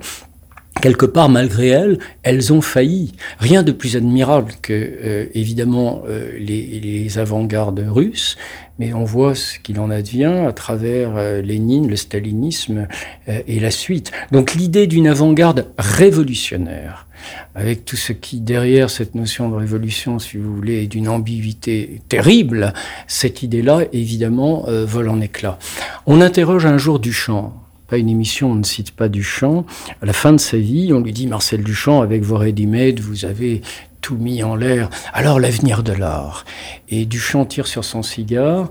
Quelque 0.82 1.06
part, 1.06 1.30
malgré 1.30 1.68
elles, 1.68 1.98
elles 2.24 2.52
ont 2.52 2.60
failli. 2.60 3.12
Rien 3.38 3.62
de 3.62 3.72
plus 3.72 3.96
admirable 3.96 4.52
que, 4.60 4.72
euh, 4.72 5.26
évidemment, 5.32 6.02
euh, 6.08 6.32
les, 6.38 6.80
les 6.80 7.18
avant-gardes 7.18 7.86
russes, 7.88 8.36
mais 8.78 8.92
on 8.92 9.04
voit 9.04 9.34
ce 9.36 9.60
qu'il 9.60 9.78
en 9.78 9.90
advient 9.90 10.44
à 10.46 10.52
travers 10.52 11.12
euh, 11.16 11.40
Lénine, 11.40 11.88
le 11.88 11.96
stalinisme 11.96 12.88
et 13.28 13.60
la 13.60 13.70
suite. 13.70 14.10
Donc 14.32 14.54
l'idée 14.54 14.88
d'une 14.88 15.06
avant-garde 15.06 15.68
révolutionnaire, 15.78 17.06
avec 17.54 17.84
tout 17.84 17.96
ce 17.96 18.12
qui, 18.12 18.40
derrière 18.40 18.90
cette 18.90 19.14
notion 19.14 19.48
de 19.48 19.54
révolution, 19.54 20.18
si 20.18 20.36
vous 20.36 20.52
voulez, 20.56 20.82
est 20.82 20.86
d'une 20.88 21.08
ambiguïté 21.08 22.02
terrible, 22.08 22.72
cette 23.06 23.44
idée-là, 23.44 23.82
évidemment, 23.92 24.64
vole 24.66 25.08
en 25.08 25.20
éclats. 25.20 25.60
On 26.06 26.20
interroge 26.20 26.66
un 26.66 26.78
jour 26.78 26.98
Duchamp 26.98 27.61
une 27.98 28.08
émission, 28.08 28.52
on 28.52 28.54
ne 28.56 28.64
cite 28.64 28.92
pas 28.92 29.08
Duchamp. 29.08 29.64
À 30.00 30.06
la 30.06 30.12
fin 30.12 30.32
de 30.32 30.38
sa 30.38 30.56
vie, 30.56 30.92
on 30.92 31.00
lui 31.00 31.12
dit 31.12 31.26
Marcel 31.26 31.62
Duchamp, 31.62 32.00
avec 32.00 32.22
vos 32.22 32.36
ready-made, 32.36 33.00
vous 33.00 33.24
avez 33.24 33.62
tout 34.00 34.16
mis 34.16 34.42
en 34.42 34.56
l'air. 34.56 34.90
Alors 35.12 35.40
l'avenir 35.40 35.82
de 35.82 35.92
l'art. 35.92 36.44
Et 36.88 37.06
Duchamp 37.06 37.46
tire 37.46 37.66
sur 37.66 37.84
son 37.84 38.02
cigare 38.02 38.70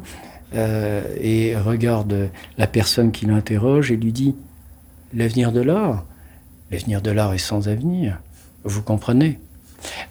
euh, 0.53 1.01
et 1.19 1.55
regarde 1.55 2.29
la 2.57 2.67
personne 2.67 3.11
qui 3.11 3.25
l'interroge 3.25 3.91
et 3.91 3.95
lui 3.95 4.11
dit 4.11 4.35
L'avenir 5.13 5.51
de 5.51 5.61
l'art? 5.61 6.05
L'avenir 6.71 7.01
de 7.01 7.11
l'art 7.11 7.33
est 7.33 7.37
sans 7.37 7.67
avenir. 7.67 8.19
Vous 8.63 8.81
comprenez? 8.81 9.39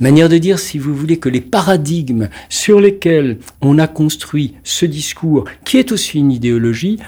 Manière 0.00 0.28
de 0.28 0.38
dire, 0.38 0.58
si 0.58 0.78
vous 0.78 0.94
voulez, 0.94 1.18
que 1.18 1.28
les 1.28 1.40
paradigmes 1.40 2.28
sur 2.48 2.80
lesquels 2.80 3.38
on 3.60 3.78
a 3.78 3.86
construit 3.86 4.54
ce 4.64 4.84
discours, 4.84 5.44
qui 5.64 5.78
est 5.78 5.92
aussi 5.92 6.18
une 6.18 6.32
idéologie, 6.32 6.98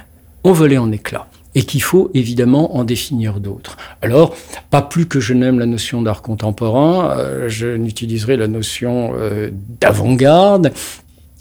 ont 0.44 0.52
volé 0.52 0.78
en 0.78 0.92
éclats 0.92 1.28
et 1.54 1.64
qu'il 1.64 1.82
faut 1.82 2.10
évidemment 2.14 2.76
en 2.76 2.84
définir 2.84 3.40
d'autres. 3.40 3.76
Alors, 4.00 4.34
pas 4.70 4.82
plus 4.82 5.06
que 5.06 5.20
je 5.20 5.34
n'aime 5.34 5.58
la 5.58 5.66
notion 5.66 6.02
d'art 6.02 6.22
contemporain, 6.22 7.16
euh, 7.18 7.48
je 7.48 7.68
n'utiliserai 7.68 8.36
la 8.36 8.48
notion 8.48 9.12
euh, 9.14 9.50
d'avant-garde. 9.80 10.72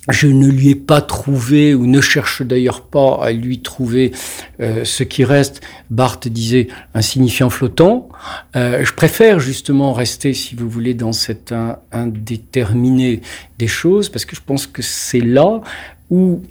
Je 0.09 0.25
ne 0.25 0.47
lui 0.47 0.69
ai 0.69 0.75
pas 0.75 0.99
trouvé, 0.99 1.75
ou 1.75 1.85
ne 1.85 2.01
cherche 2.01 2.41
d'ailleurs 2.41 2.81
pas 2.81 3.19
à 3.21 3.31
lui 3.31 3.61
trouver 3.61 4.11
euh, 4.59 4.83
ce 4.83 5.03
qui 5.03 5.23
reste, 5.23 5.61
Barthes 5.91 6.27
disait, 6.27 6.69
un 6.95 7.03
signifiant 7.03 7.51
flottant. 7.51 8.09
je 8.55 8.93
préfère 8.93 9.39
justement 9.39 9.93
rester, 9.93 10.33
si 10.33 10.55
vous 10.55 10.67
voulez, 10.67 10.95
dans 10.95 11.13
cet 11.13 11.53
indéterminé 11.91 13.21
des 13.59 13.67
choses, 13.67 14.09
parce 14.09 14.25
que 14.25 14.35
je 14.35 14.41
pense 14.43 14.65
que 14.65 14.81
c'est 14.81 15.21
là 15.21 15.61
où 16.09 16.41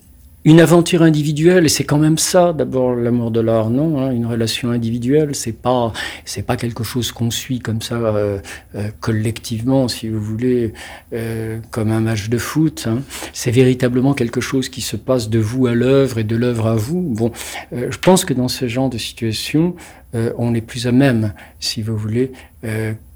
une 0.44 0.60
aventure 0.60 1.02
individuelle, 1.02 1.66
et 1.66 1.68
c'est 1.68 1.84
quand 1.84 1.98
même 1.98 2.16
ça, 2.16 2.54
d'abord 2.54 2.94
l'amour 2.94 3.30
de 3.30 3.40
l'art, 3.40 3.68
non 3.68 4.00
hein, 4.00 4.10
Une 4.10 4.24
relation 4.24 4.70
individuelle, 4.70 5.34
c'est 5.34 5.52
pas 5.52 5.92
c'est 6.24 6.42
pas 6.42 6.56
quelque 6.56 6.82
chose 6.82 7.12
qu'on 7.12 7.30
suit 7.30 7.58
comme 7.58 7.82
ça 7.82 7.96
euh, 7.96 8.38
euh, 8.74 8.88
collectivement, 9.00 9.86
si 9.88 10.08
vous 10.08 10.20
voulez, 10.20 10.72
euh, 11.12 11.58
comme 11.70 11.90
un 11.90 12.00
match 12.00 12.30
de 12.30 12.38
foot. 12.38 12.86
Hein. 12.88 13.02
C'est 13.34 13.50
véritablement 13.50 14.14
quelque 14.14 14.40
chose 14.40 14.70
qui 14.70 14.80
se 14.80 14.96
passe 14.96 15.28
de 15.28 15.38
vous 15.38 15.66
à 15.66 15.74
l'œuvre 15.74 16.18
et 16.18 16.24
de 16.24 16.36
l'œuvre 16.36 16.68
à 16.68 16.74
vous. 16.74 17.02
Bon, 17.02 17.32
je 17.72 17.98
pense 17.98 18.24
que 18.24 18.32
dans 18.32 18.48
ce 18.48 18.66
genre 18.66 18.88
de 18.88 18.98
situation, 18.98 19.74
on 20.12 20.54
est 20.54 20.60
plus 20.60 20.86
à 20.86 20.92
même, 20.92 21.34
si 21.60 21.82
vous 21.82 21.96
voulez, 21.96 22.32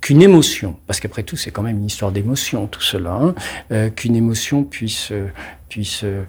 qu'une 0.01 0.23
émotion, 0.23 0.77
parce 0.87 1.01
qu'après 1.01 1.23
tout, 1.23 1.37
c'est 1.37 1.51
quand 1.51 1.63
même 1.63 1.79
une 1.79 1.87
histoire 1.87 2.13
d'émotion, 2.13 2.67
tout 2.67 2.83
cela, 2.83 3.35
hein, 3.71 3.91
qu'une 3.91 4.15
émotion 4.15 4.63
puisse 4.63 5.13
puisse 5.75 6.05
euh, 6.05 6.23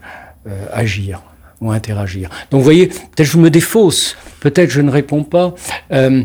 agir 0.71 1.21
ou 1.61 1.71
interagir. 1.71 2.29
Donc 2.51 2.59
vous 2.59 2.63
voyez, 2.63 2.87
peut-être 2.87 3.23
je 3.23 3.37
me 3.37 3.49
défausse, 3.49 4.15
peut-être 4.39 4.69
je 4.69 4.81
ne 4.81 4.91
réponds 4.91 5.23
pas. 5.23 5.55
Euh, 5.91 6.23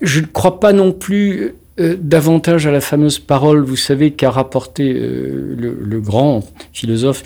je 0.00 0.20
ne 0.20 0.26
crois 0.26 0.60
pas 0.60 0.72
non 0.72 0.92
plus 0.92 1.54
euh, 1.78 1.96
davantage 2.00 2.66
à 2.66 2.70
la 2.70 2.80
fameuse 2.80 3.18
parole, 3.18 3.62
vous 3.62 3.76
savez, 3.76 4.12
qu'a 4.12 4.30
rapporté 4.30 4.92
le, 4.92 6.00
grand 6.00 6.42
philosophe 6.72 7.22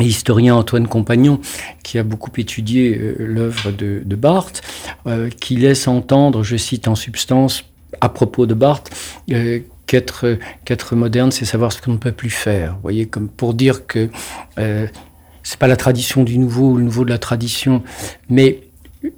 et 0.00 0.04
historien 0.04 0.56
Antoine 0.56 0.88
Compagnon, 0.88 1.40
qui 1.82 1.98
a 1.98 2.02
beaucoup 2.02 2.30
étudié 2.36 3.14
l'œuvre 3.18 3.70
de, 3.72 4.02
de, 4.04 4.16
Barthes, 4.16 4.62
qui 5.40 5.56
laisse 5.56 5.88
entendre, 5.88 6.44
je 6.44 6.56
cite 6.56 6.86
en 6.86 6.94
substance, 6.94 7.64
à 8.00 8.08
propos 8.08 8.46
de 8.46 8.54
Barthes, 8.54 8.90
qu'être 9.86 10.94
moderne, 10.94 11.32
c'est 11.32 11.44
savoir 11.44 11.72
ce 11.72 11.82
qu'on 11.82 11.92
ne 11.92 11.96
peut 11.96 12.12
plus 12.12 12.30
faire. 12.30 12.74
Vous 12.74 12.82
voyez, 12.82 13.06
comme 13.06 13.28
pour 13.28 13.54
dire 13.54 13.86
que 13.86 14.08
c'est 15.48 15.58
pas 15.58 15.66
la 15.66 15.76
tradition 15.76 16.24
du 16.24 16.36
nouveau 16.36 16.72
ou 16.72 16.76
le 16.76 16.84
nouveau 16.84 17.06
de 17.06 17.10
la 17.10 17.16
tradition, 17.16 17.82
mais 18.28 18.60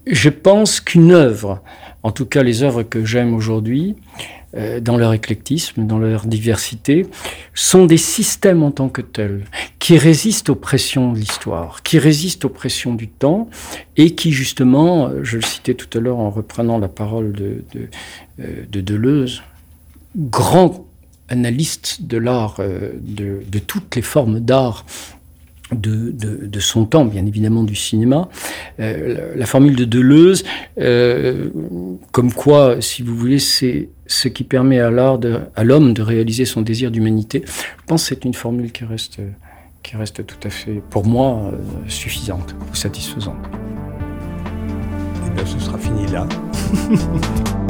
je 0.07 0.29
pense 0.29 0.79
qu'une 0.79 1.11
œuvre, 1.11 1.61
en 2.05 2.13
tout 2.13 2.25
cas 2.25 2.45
les 2.45 2.63
œuvres 2.63 2.85
que 2.85 3.05
j'aime 3.05 3.35
aujourd'hui, 3.35 3.97
euh, 4.57 4.79
dans 4.79 4.97
leur 4.97 5.13
éclectisme, 5.13 5.89
dans 5.89 5.99
leur 5.99 6.27
diversité, 6.27 7.05
sont 7.53 7.85
des 7.85 7.97
systèmes 7.97 8.63
en 8.63 8.71
tant 8.71 8.89
que 8.89 9.01
tels, 9.01 9.45
qui 9.81 9.99
résistent 9.99 10.51
aux 10.51 10.55
pressions 10.55 11.13
de 11.13 11.19
l'histoire, 11.19 11.83
qui 11.83 11.99
résistent 11.99 12.45
aux 12.45 12.49
pressions 12.49 12.95
du 12.95 13.09
temps, 13.09 13.51
et 13.97 14.15
qui 14.15 14.31
justement, 14.31 15.09
euh, 15.09 15.25
je 15.25 15.35
le 15.35 15.43
citais 15.43 15.75
tout 15.75 15.99
à 15.99 16.01
l'heure 16.01 16.21
en 16.21 16.31
reprenant 16.31 16.79
la 16.79 16.89
parole 16.89 17.33
de, 17.33 17.65
de, 17.75 17.89
euh, 18.41 18.65
de 18.71 18.81
Deleuze, 18.81 19.43
grand 20.17 20.87
analyste 21.29 22.03
de 22.03 22.19
l'art, 22.19 22.57
de, 22.59 23.43
de, 23.49 23.59
toutes 23.61 23.95
les 23.95 24.03
formes 24.03 24.41
d'art 24.41 24.85
de, 25.73 26.13
de, 26.13 26.61
son 26.61 26.85
temps, 26.85 27.05
bien 27.05 27.25
évidemment 27.27 27.63
du 27.63 27.75
cinéma. 27.75 28.29
Euh, 28.81 29.35
la, 29.37 29.47
formule 29.47 29.77
de 29.77 29.85
Deleuze, 29.85 30.45
euh, 30.79 31.49
comme 32.13 32.33
quoi, 32.33 32.81
si 32.81 33.03
vous 33.03 33.17
voulez, 33.17 33.39
c'est 33.39 33.89
ce 34.07 34.29
qui 34.29 34.45
permet 34.45 34.81
à 34.81 34.91
l'art, 34.91 35.21
à 35.55 35.65
l'homme 35.65 35.93
de 35.95 36.03
réaliser 36.03 36.45
son 36.45 36.63
désir 36.63 36.91
d'humanité. 36.91 37.43
Je 37.47 37.85
pense 37.87 38.03
que 38.03 38.15
c'est 38.15 38.25
une 38.25 38.35
formule 38.35 38.73
qui 38.73 38.85
reste, 38.85 39.19
qui 39.83 39.97
reste 39.97 40.27
tout 40.27 40.47
à 40.47 40.51
fait, 40.51 40.83
pour 40.91 41.07
moi, 41.07 41.53
euh, 41.53 41.57
suffisante 41.89 42.55
ou 42.71 42.75
satisfaisante. 42.75 43.47
Et 43.47 45.27
eh 45.27 45.31
bien, 45.31 45.47
ce 45.47 45.59
sera 45.59 45.79
fini 45.79 46.07
là. 46.09 46.27